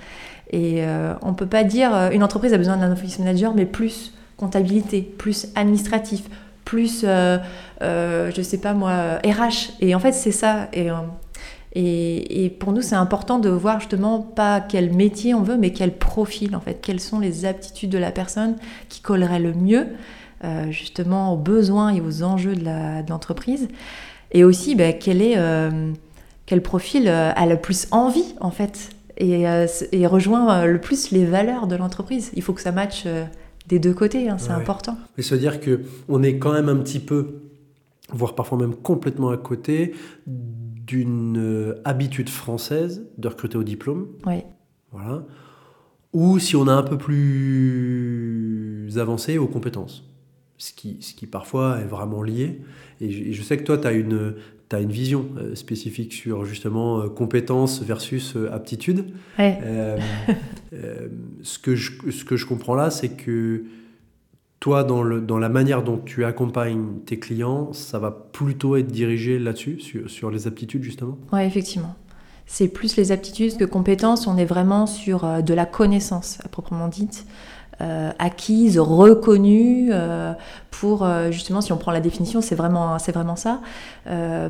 [0.51, 0.83] et
[1.23, 5.47] on peut pas dire une entreprise a besoin d'un office manager mais plus comptabilité, plus
[5.55, 6.23] administratif,
[6.73, 7.37] plus, euh,
[7.83, 9.73] euh, je sais pas moi, RH.
[9.79, 10.69] Et en fait, c'est ça.
[10.73, 10.95] Et, euh,
[11.73, 15.71] et, et, pour nous, c'est important de voir justement pas quel métier on veut, mais
[15.71, 16.81] quel profil, en fait.
[16.81, 18.55] Quelles sont les aptitudes de la personne
[18.89, 19.87] qui collerait le mieux,
[20.69, 23.67] justement, aux besoins et aux enjeux de l'entreprise.
[24.31, 25.37] et aussi, ben, quel, est,
[26.45, 29.45] quel profil a le plus envie, en fait, et,
[29.91, 32.31] et rejoint le plus les valeurs de l'entreprise.
[32.35, 33.05] Il faut que ça matche
[33.67, 34.97] des deux côtés, hein, c'est important.
[35.17, 37.41] Mais se dire que on est quand même un petit peu,
[38.09, 39.93] voire parfois même complètement à côté
[40.27, 44.07] d'une euh, habitude française de recruter au diplôme.
[44.25, 44.43] Oui.
[44.91, 45.23] Voilà.
[46.11, 50.03] Ou si on a un peu plus avancé aux compétences.
[50.57, 52.61] Ce qui, ce qui parfois est vraiment lié.
[53.01, 54.35] Et je, sais que toi, tu as une,
[54.73, 59.05] tu as une vision euh, spécifique sur justement euh, compétences versus euh, aptitude.
[59.37, 59.99] ce,
[61.59, 63.65] que je, ce que je comprends là, c'est que
[64.59, 68.87] toi, dans, le, dans la manière dont tu accompagnes tes clients, ça va plutôt être
[68.87, 71.17] dirigé là-dessus, sur, sur les aptitudes justement?
[71.31, 71.95] Oui, effectivement
[72.45, 74.27] c'est plus les aptitudes que compétences.
[74.27, 77.25] On est vraiment sur de la connaissance à proprement dite.
[77.81, 80.33] Euh, acquise, reconnue, euh,
[80.69, 83.61] pour euh, justement, si on prend la définition, c'est vraiment, c'est vraiment ça,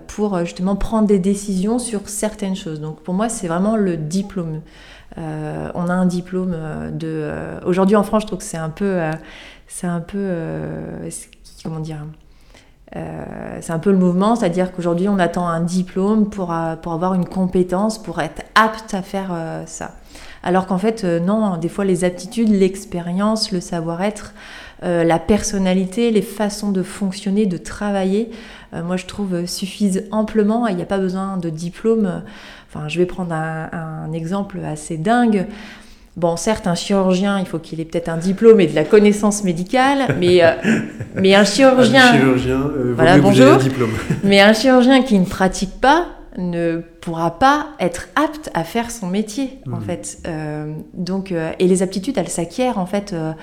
[0.08, 2.82] pour justement prendre des décisions sur certaines choses.
[2.82, 4.62] Donc pour moi, c'est vraiment le diplôme.
[5.18, 6.56] on a un diplôme
[6.92, 7.32] de.
[7.66, 9.00] Aujourd'hui en France, je trouve que c'est un peu,
[9.68, 10.30] c'est un peu,
[11.64, 12.06] comment dire.
[13.62, 17.26] C'est un peu le mouvement, c'est-à-dire qu'aujourd'hui on attend un diplôme pour, pour avoir une
[17.26, 19.32] compétence, pour être apte à faire
[19.66, 19.94] ça.
[20.44, 24.34] Alors qu'en fait, euh, non, des fois les aptitudes, l'expérience, le savoir-être,
[24.84, 28.30] euh, la personnalité, les façons de fonctionner, de travailler,
[28.74, 30.68] euh, moi je trouve suffisent amplement.
[30.68, 32.24] Il n'y a pas besoin de diplôme.
[32.70, 35.48] Enfin, je vais prendre un, exemple assez dingue.
[36.16, 39.44] Bon, certes, un chirurgien, il faut qu'il ait peut-être un diplôme et de la connaissance
[39.44, 40.42] médicale, mais,
[41.16, 42.10] mais un chirurgien.
[42.10, 42.62] Un chirurgien,
[42.96, 43.54] voilà, bonjour.
[43.54, 43.92] Un diplôme.
[44.24, 46.08] mais un chirurgien qui ne pratique pas,
[46.38, 49.82] ne pourra pas être apte à faire son métier en mmh.
[49.82, 50.20] fait.
[50.28, 53.34] Euh, donc euh, et les aptitudes elles s'acquièrent en fait euh,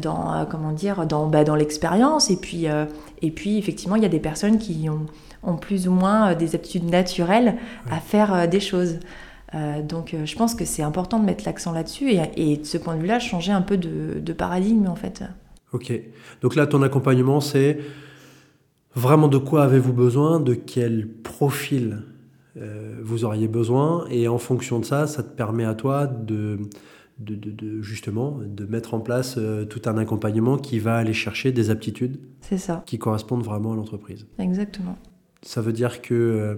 [0.00, 2.66] dans comment dire dans bah, dans l'expérience et puis
[3.22, 5.06] et puis effectivement il y a des personnes qui ont,
[5.42, 7.56] ont plus ou moins des aptitudes naturelles
[7.90, 8.98] à faire des choses.
[9.82, 12.96] Donc je pense que c'est important de mettre l'accent là-dessus et, et, de ce point
[12.96, 15.22] de vue-là changer un peu de, de paradigme en fait.
[15.72, 15.92] Ok.
[16.42, 17.78] Donc là ton accompagnement c'est
[18.94, 22.02] vraiment de quoi avez-vous besoin, de quel profil
[22.56, 26.58] euh, vous auriez besoin, et en fonction de ça, ça te permet à toi de,
[27.18, 31.70] de, justement de mettre en place euh, tout un accompagnement qui va aller chercher des
[31.70, 32.82] aptitudes ça.
[32.86, 34.26] qui correspondent vraiment à l'entreprise.
[34.38, 34.96] Exactement.
[35.42, 36.54] Ça veut dire que euh,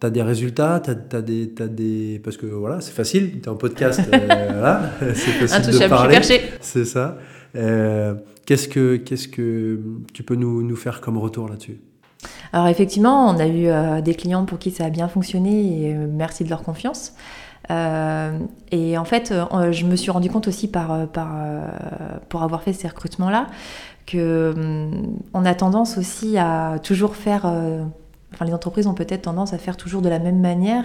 [0.00, 2.20] tu as des résultats, tu as, des, des...
[2.24, 6.18] Parce que voilà, c'est facile, tu es en podcast, voilà, c'est facile de parler.
[6.60, 7.18] C'est ça.
[7.52, 9.78] Qu'est-ce que, qu'est-ce que
[10.12, 11.80] tu peux nous, nous faire comme retour là-dessus?
[12.52, 16.44] Alors effectivement, on a eu des clients pour qui ça a bien fonctionné et merci
[16.44, 17.12] de leur confiance.
[17.68, 19.34] et en fait,
[19.70, 21.36] je me suis rendu compte aussi par, par,
[22.28, 23.46] pour avoir fait ces recrutements-là
[24.06, 27.46] que hum, on a tendance aussi à toujours faire
[28.32, 30.84] enfin les entreprises ont peut-être tendance à faire toujours de la même manière,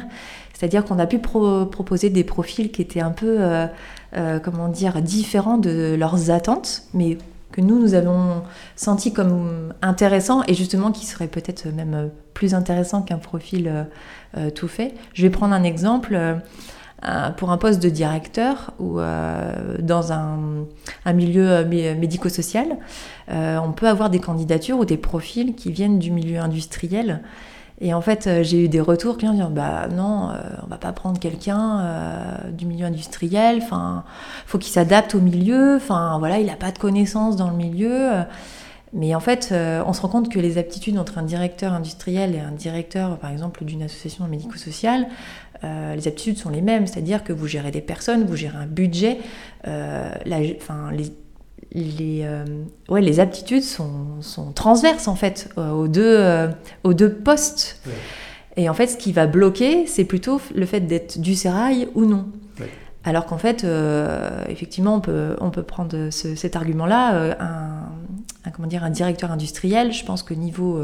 [0.54, 3.68] c'est-à-dire qu'on a pu proposer des profils qui étaient un peu, euh,
[4.16, 7.18] euh, comment dire, différents de leurs attentes, mais
[7.52, 8.44] que nous, nous avons
[8.76, 13.88] senti comme intéressants et justement qui seraient peut-être même plus intéressants qu'un profil
[14.38, 14.94] euh, tout fait.
[15.14, 16.20] Je vais prendre un exemple
[17.38, 19.00] pour un poste de directeur ou
[19.80, 20.66] dans un,
[21.14, 22.78] milieu médico-social.
[23.30, 27.22] Euh, on peut avoir des candidatures ou des profils qui viennent du milieu industriel.
[27.82, 30.78] Et en fait, euh, j'ai eu des retours qui disent bah non, euh, on va
[30.78, 31.84] pas prendre quelqu'un
[32.52, 33.60] du milieu industriel.
[33.62, 34.04] Enfin,
[34.46, 35.76] faut qu'il s'adapte au milieu.
[35.78, 38.12] Enfin, voilà, il n'a pas de connaissances dans le milieu.
[38.94, 39.54] Mais en fait,
[39.86, 43.32] on se rend compte que les aptitudes entre un directeur industriel et un directeur, par
[43.32, 45.08] exemple, d'une association médico-sociale,
[45.96, 46.88] les aptitudes sont les mêmes.
[46.88, 49.20] C'est-à-dire que vous gérez des personnes, vous gérez un budget.
[49.66, 51.12] La, enfin, les,
[51.76, 52.46] les, euh,
[52.90, 56.48] ouais, les aptitudes sont, sont, transverses en fait euh, aux, deux, euh,
[56.84, 57.82] aux deux postes.
[58.58, 62.06] Et en fait, ce qui va bloquer, c'est plutôt le fait d'être du sérail ou
[62.06, 62.28] non.
[63.04, 63.64] Alors qu'en fait,
[64.50, 67.36] effectivement, on peut, on peut prendre cet argument-là.
[67.40, 67.84] Un,
[68.46, 70.84] un, comment dire, un directeur industriel, je pense que niveau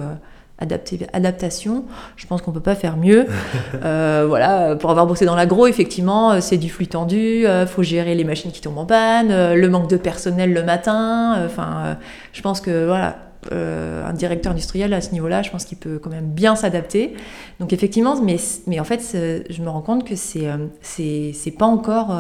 [0.61, 1.85] adaptation,
[2.15, 3.27] je pense qu'on peut pas faire mieux.
[3.83, 8.15] Euh, voilà, pour avoir bossé dans l'agro, effectivement, c'est du flux tendu, euh, faut gérer
[8.15, 11.43] les machines qui tombent en panne, euh, le manque de personnel le matin.
[11.45, 11.97] Enfin,
[12.31, 13.17] je pense que voilà,
[13.51, 17.15] un directeur industriel à ce niveau-là, je pense qu'il peut quand même bien s'adapter.
[17.59, 18.37] Donc effectivement, mais,
[18.67, 19.01] mais en fait,
[19.49, 20.47] je me rends compte que c'est
[20.81, 22.11] c'est pas encore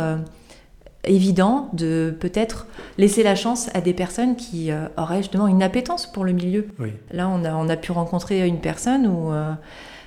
[1.03, 6.11] évident de peut-être laisser la chance à des personnes qui euh, auraient justement une appétence
[6.11, 6.67] pour le milieu.
[7.11, 9.51] Là, on a, on a pu rencontrer une personne où, euh,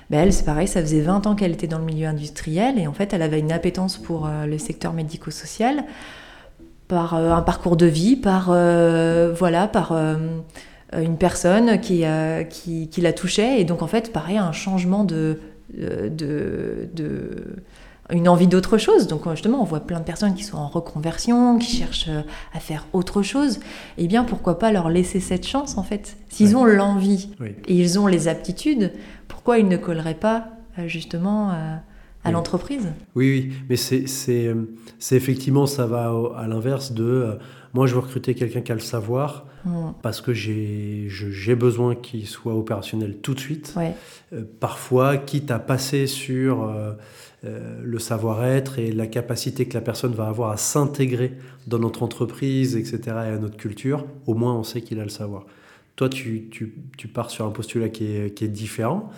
[0.09, 2.87] ben, elle, c'est pareil, ça faisait 20 ans qu'elle était dans le milieu industriel et
[2.87, 5.83] en fait, elle avait une appétence pour euh, le secteur médico-social
[6.87, 9.91] par un parcours de vie, par, voilà, par
[10.93, 12.03] une personne qui,
[12.51, 15.39] qui, qui, la touchait et donc en fait, pareil, un changement de,
[15.73, 17.55] de, de
[18.11, 19.07] une envie d'autre chose.
[19.07, 22.21] Donc justement, on voit plein de personnes qui sont en reconversion, qui cherchent euh,
[22.53, 23.59] à faire autre chose.
[23.97, 26.17] Eh bien, pourquoi pas leur laisser cette chance en fait?
[26.29, 27.29] S'ils ont l'envie
[27.67, 28.91] et ils ont les aptitudes,
[29.27, 30.47] pourquoi ils ne colleraient pas
[30.77, 31.75] euh, justement euh,
[32.23, 32.87] à l'entreprise?
[33.15, 37.37] Oui, oui, mais c'est effectivement, ça va à l'inverse de
[37.75, 39.95] moi, je veux recruter quelqu'un qui a le savoir mm.
[40.01, 43.75] parce que j'ai besoin qu'il soit opérationnel tout de suite.
[44.61, 46.93] parfois, quitte à passer sur euh,
[47.83, 51.33] le savoir-être et la capacité que la personne va avoir à s'intégrer
[51.67, 55.09] dans notre entreprise, etc., et à notre culture, au moins on sait qu'il a le
[55.09, 55.45] savoir.
[55.95, 56.49] Toi, tu,
[57.13, 59.09] pars sur un postulat qui est, différent.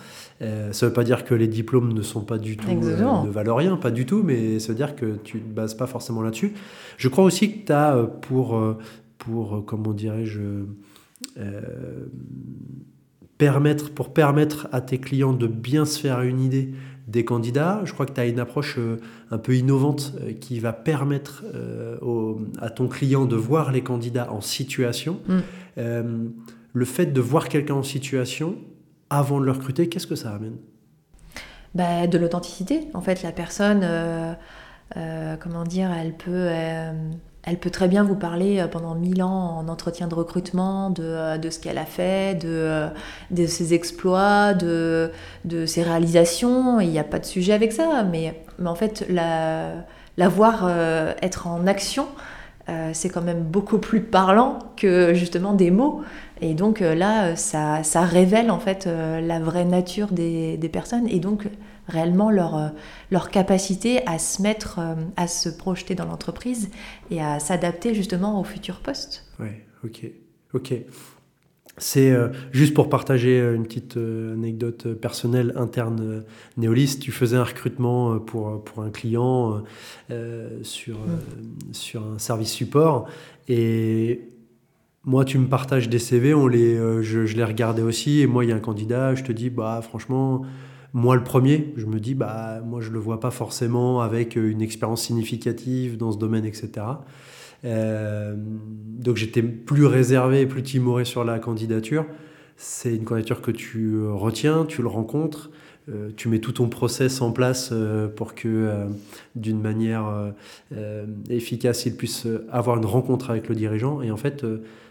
[0.42, 3.24] Euh, ça ne veut pas dire que les diplômes ne sont pas du tout, euh,
[3.24, 5.74] ne valent rien, pas du tout, mais ça veut dire que tu ne te bases
[5.74, 6.52] pas forcément là-dessus.
[6.96, 8.60] Je crois aussi que tu as pour,
[9.18, 10.40] pour, comment dirais-je,
[13.38, 16.74] permettre, pour permettre à tes clients de bien se faire une idée
[17.08, 17.80] des candidats.
[17.84, 18.98] Je crois que tu as une approche euh,
[19.30, 24.30] un peu innovante euh, qui va permettre euh, à ton client de voir les candidats
[24.30, 25.18] en situation.
[25.26, 25.38] Mm.
[26.74, 28.56] le fait de voir quelqu'un en situation
[29.10, 30.56] avant de le recruter, qu'est-ce que ça amène?
[31.74, 32.88] Bah, De l'authenticité.
[32.94, 33.86] En fait, la personne,
[34.94, 36.48] comment dire, elle peut
[37.44, 41.02] elle peut très bien vous parler euh, pendant mille ans en entretien de recrutement de,
[41.02, 42.88] euh, de ce qu'elle a fait, de, euh,
[43.30, 45.10] de ses exploits, de,
[45.44, 46.80] de ses réalisations.
[46.80, 48.04] Il n'y a pas de sujet avec ça.
[48.10, 49.72] Mais, mais en fait, la,
[50.16, 50.68] la voir
[51.22, 52.06] être en action,
[52.92, 56.02] c'est quand même beaucoup plus parlant que justement des mots.
[56.40, 61.08] Et donc là, ça, ça révèle en fait la vraie nature des, des personnes.
[61.08, 61.48] Et donc,
[61.88, 62.68] réellement leur, euh,
[63.10, 66.70] leur capacité à se mettre, euh, à se projeter dans l'entreprise
[67.10, 69.26] et à s'adapter justement au futur poste.
[69.40, 69.48] Oui,
[69.84, 70.10] ok.
[70.54, 70.74] ok.
[71.80, 76.24] C'est euh, juste pour partager une petite anecdote personnelle interne
[76.56, 76.98] Néolis.
[77.00, 79.62] Tu faisais un recrutement pour, pour un client
[80.62, 81.72] sur, mm.
[81.72, 83.08] sur un service support
[83.46, 84.28] et
[85.04, 88.44] moi, tu me partages des CV, on les, je, je les regardais aussi et moi,
[88.44, 90.42] il y a un candidat, je te dis, bah franchement,
[90.94, 94.50] moi, le premier, je me dis, bah, moi, je le vois pas forcément avec euh,
[94.50, 96.70] une expérience significative dans ce domaine, etc.
[97.64, 102.06] Euh, donc, j'étais plus réservé, plus timoré sur la candidature.
[102.56, 105.50] C'est une candidature que tu euh, retiens, tu le rencontres,
[106.18, 107.72] tu mets tout ton process en place
[108.14, 108.86] pour que,
[109.36, 110.34] d'une manière
[111.30, 114.02] efficace, il puisse avoir une rencontre avec le dirigeant.
[114.02, 114.44] Et en fait,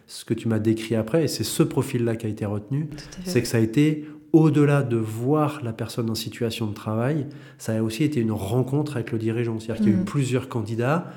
[0.08, 2.90] ce que tu m'as décrit après, et c'est ce profil-là qui a été retenu,
[3.26, 7.74] c'est que ça a été au-delà de voir la personne en situation de travail, ça
[7.74, 9.60] a aussi été une rencontre avec le dirigeant.
[9.60, 10.06] C'est-à-dire qu'il y a eu mm.
[10.06, 11.12] plusieurs candidats,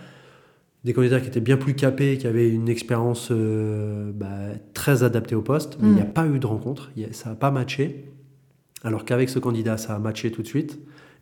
[0.84, 5.34] des candidats qui étaient bien plus capés, qui avaient une expérience euh, bah, très adaptée
[5.34, 6.12] au poste, mais il n'y a mm.
[6.12, 8.04] pas eu de rencontre, ça n'a pas matché.
[8.82, 10.78] Alors qu'avec ce candidat, ça a matché tout de suite.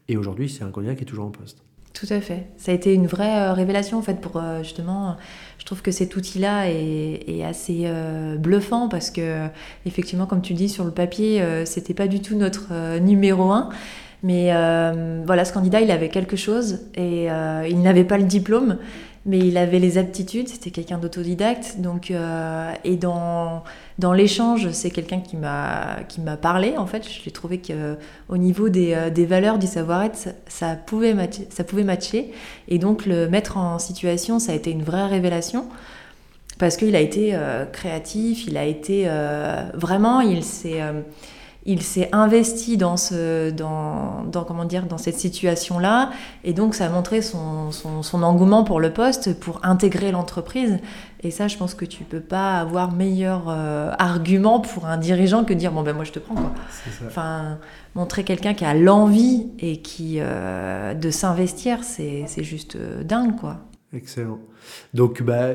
[0.08, 1.62] Et aujourd'hui, c'est un candidat qui est toujours en poste.
[1.98, 2.46] Tout à fait.
[2.56, 5.16] Ça a été une vraie euh, révélation en fait pour euh, justement.
[5.58, 9.48] Je trouve que cet outil-là est, assez euh, bluffant parce que
[9.84, 13.68] effectivement, comme tu dis sur le papier, c'était pas du tout notre numéro un.
[14.22, 14.50] Mais
[15.26, 17.26] voilà, ce candidat, il avait quelque chose et
[17.68, 18.78] il n'avait pas le diplôme,
[19.26, 21.76] mais il avait les aptitudes, c'était quelqu'un d'autodidacte.
[21.78, 23.62] Donc, euh, et dans,
[23.98, 25.98] dans l'échange, c'est quelqu'un qui m'a,
[26.40, 27.06] parlé, en fait.
[27.24, 31.84] J'ai trouvé qu'au niveau des, euh, des, valeurs du savoir-être, ça, pouvait matcher, ça pouvait
[31.84, 32.32] matcher.
[32.68, 35.66] Et donc, le mettre en situation, ça a été une vraie révélation.
[36.58, 39.08] Parce qu'il a été euh, créatif, il a été
[39.74, 40.80] vraiment, il s'est
[41.66, 46.10] il s'est investi dans, ce, dans, dans, comment dire, dans cette situation-là,
[46.44, 50.78] et donc ça a montré son, son, engouement pour le poste, pour intégrer l'entreprise.
[51.22, 55.44] Et ça, je pense que tu peux pas avoir meilleur euh, argument pour un dirigeant
[55.44, 56.52] que dire bon ben moi je te prends quoi.
[57.06, 57.58] Enfin,
[57.94, 63.58] montrer quelqu'un qui a l'envie et qui euh, de s'investir, c'est juste euh, dingue quoi.
[63.92, 64.38] Excellent.
[64.94, 65.54] Donc bah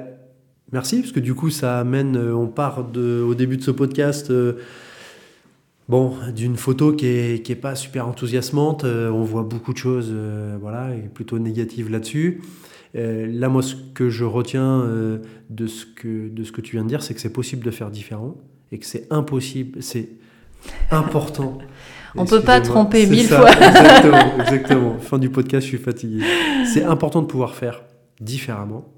[0.72, 4.32] merci parce que du coup ça amène, on part de, au début de ce podcast
[5.89, 9.77] Bon, d'une photo qui est, qui est pas super enthousiasmante, euh, on voit beaucoup de
[9.77, 12.41] choses, euh, voilà, et plutôt négatives là-dessus.
[12.95, 14.88] Euh, là, moi, ce que je retiens
[15.49, 17.71] de, ce que, de ce que tu viens de dire, c'est que c'est possible de
[17.71, 18.36] faire différent
[18.71, 20.09] et que c'est impossible, c'est
[20.89, 21.57] important.
[22.15, 23.51] on peut pas tromper mille fois.
[23.51, 24.99] exactement, exactement.
[24.99, 26.23] Fin du podcast, je suis fatigué.
[26.65, 27.84] C'est important de pouvoir faire
[28.21, 28.92] différemment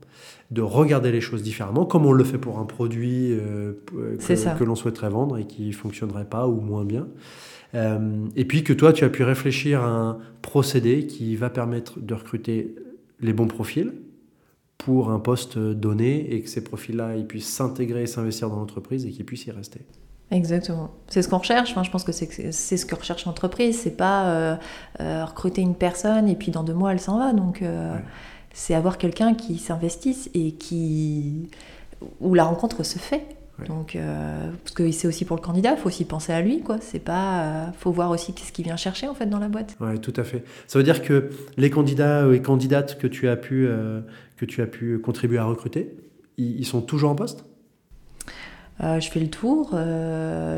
[0.56, 4.76] de regarder les choses différemment, comme on le fait pour un produit euh, que, l'on
[4.76, 7.08] souhaiterait vendre et qui fonctionnerait pas ou moins bien.
[7.74, 12.00] Euh, et puis que toi, tu as pu réfléchir à un procédé qui va permettre
[12.00, 12.74] de recruter
[13.20, 13.94] les bons profils
[14.78, 19.06] pour un poste donné et que ces profils-là ils puissent s'intégrer et s'investir dans l'entreprise
[19.06, 19.82] et qu'ils puissent y rester.
[20.32, 20.92] Exactement.
[21.08, 21.72] C'est ce qu'on recherche.
[21.72, 23.78] Enfin, je pense que c'est ce que recherche l'entreprise.
[23.78, 24.58] C'est pas
[25.00, 27.34] euh, recruter une personne et puis dans deux mois elle s'en va.
[27.34, 27.62] Donc
[28.56, 31.50] c'est avoir quelqu'un qui s'investisse et qui
[32.22, 33.28] où la rencontre se fait.
[33.68, 36.62] Donc, euh, parce que c'est aussi pour le candidat, il faut aussi penser à lui,
[36.62, 36.78] quoi.
[36.82, 39.78] C'est pas, euh, faut voir aussi qu'est-ce qu'il vient chercher en fait dans la boîte.
[39.80, 40.44] Oui, tout à fait.
[40.68, 44.02] Ça veut dire que les candidats et candidates que tu as pu, euh,
[44.36, 45.96] que tu as pu contribuer à recruter,
[46.38, 47.46] ils, sont toujours en poste?
[48.82, 49.74] Je fais le tour,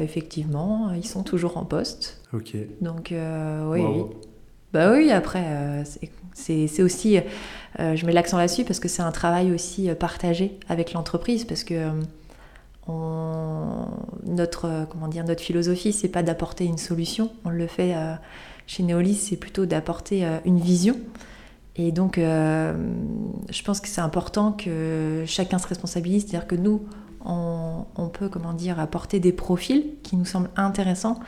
[0.01, 2.23] effectivement, ils sont toujours en poste.
[2.33, 2.55] Ok.
[2.81, 4.03] Donc, oui, oui.
[4.73, 5.83] Bah oui, après,
[6.33, 7.19] c'est aussi
[7.79, 11.45] euh, je mets l'accent là-dessus parce que c'est un travail aussi euh, partagé avec l'entreprise
[11.45, 11.91] parce que
[12.89, 13.83] euh,
[14.25, 17.31] notre, comment dire, notre philosophie, c'est pas d'apporter une solution.
[17.43, 17.93] On le fait
[18.65, 20.95] chez Neolis, c'est plutôt d'apporter une vision.
[21.75, 26.81] Et donc, je pense que c'est important que chacun se responsabilise, c'est-à-dire que nous,
[27.25, 31.19] on, on, peut, comment dire, apporter des profils qui nous semblent intéressants,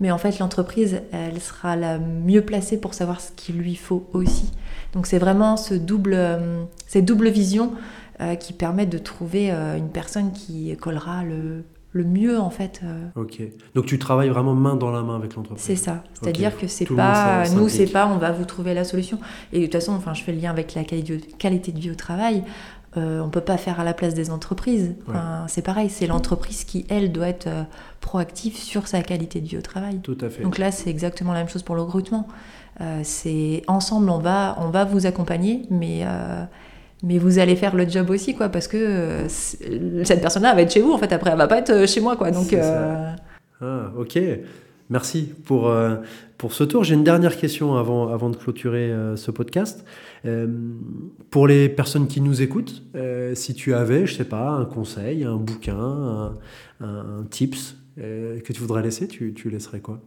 [0.00, 4.08] mais en fait, l'entreprise, elle sera la mieux placée pour savoir ce qu'il lui faut
[4.14, 4.50] aussi.
[4.94, 7.72] Donc c'est vraiment ce double, euh, cette double vision
[8.20, 12.80] euh, qui permet de trouver euh, une personne qui collera le, le mieux en fait.
[13.14, 13.42] Ok.
[13.74, 15.64] Donc tu travailles vraiment main dans la main avec l'entreprise.
[15.64, 16.02] C'est ça.
[16.14, 19.18] C'est-à-dire que c'est pas nous, c'est pas on va vous trouver la solution.
[19.52, 21.94] Et de toute façon, enfin, je fais le lien avec la qualité de vie au
[21.94, 22.42] travail.
[22.96, 24.94] Euh, on peut pas faire à la place des entreprises.
[25.46, 27.48] c'est pareil, c'est l'entreprise qui, elle, doit être
[28.00, 30.00] proactive sur sa qualité de vie au travail.
[30.00, 30.42] Tout à fait.
[30.42, 32.26] Donc là, c'est exactement la même chose pour le recrutement.
[32.80, 36.44] Euh, c'est ensemble, on va, on va vous accompagner, mais, euh,
[37.02, 40.72] mais vous allez faire le job aussi, quoi, parce que euh, cette personne-là va être
[40.72, 42.30] chez vous, en fait, après, elle va pas être chez moi, quoi.
[42.30, 44.18] Donc, ah, ok.
[44.90, 45.72] Merci pour,
[46.36, 46.84] pour ce tour.
[46.84, 49.84] J'ai une dernière question avant, avant de clôturer ce podcast.
[51.30, 52.82] pour les personnes qui nous écoutent,
[53.34, 56.34] si tu avais, je sais pas, un conseil, un bouquin, un,
[56.80, 60.00] un tips que tu voudrais laisser, tu, tu laisserais quoi?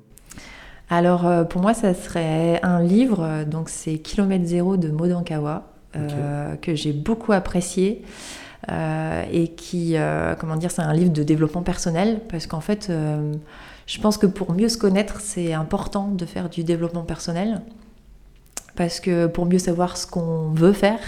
[0.89, 6.55] Alors euh, pour moi, ça serait un livre, donc c'est Kilomètre Zéro de Modankawa, euh,
[6.55, 8.03] que j'ai beaucoup apprécié.
[8.71, 9.95] Euh, et qui,
[10.39, 12.89] comment dire, c'est un livre de développement personnel parce qu'en fait,
[13.85, 17.61] je pense que pour mieux se connaître, c'est important de faire du développement personnel
[18.75, 20.99] parce que pour mieux savoir ce qu'on veut faire,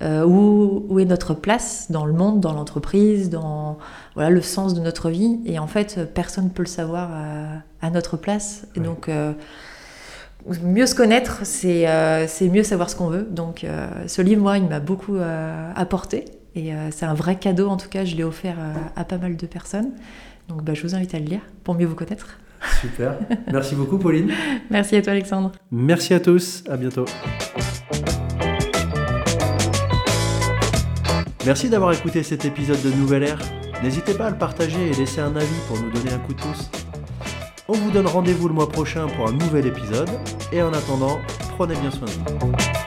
[0.00, 3.78] euh, où, est notre place dans le monde, dans l'entreprise, dans
[4.14, 5.40] voilà, le sens de notre vie.
[5.44, 7.10] Et en fait, personne ne peut le savoir
[7.82, 8.66] à, notre place.
[8.76, 9.32] Et donc, euh,
[10.62, 13.26] mieux se connaître, c'est euh, c'est mieux savoir ce qu'on veut.
[13.28, 13.66] Donc,
[14.06, 15.16] ce livre, moi, il m'a beaucoup
[15.74, 16.26] apporté.
[16.54, 18.56] Et c'est un vrai cadeau, en tout cas, je l'ai offert
[18.94, 19.90] à pas mal de personnes.
[20.48, 22.38] Donc bah, je vous invite à le lire pour mieux vous connaître.
[22.80, 23.18] Super.
[23.52, 24.32] Merci beaucoup, Pauline.
[24.70, 25.52] Merci à toi, Alexandre.
[25.70, 26.64] Merci à tous.
[26.68, 27.04] À bientôt.
[31.46, 33.38] Merci d'avoir écouté cet épisode de Nouvelle Air.
[33.82, 36.40] N'hésitez pas à le partager et laisser un avis pour nous donner un coup de
[36.40, 36.70] pouce.
[37.68, 40.10] On vous donne rendez-vous le mois prochain pour un nouvel épisode.
[40.52, 41.18] Et en attendant,
[41.56, 42.77] prenez bien soin de vous.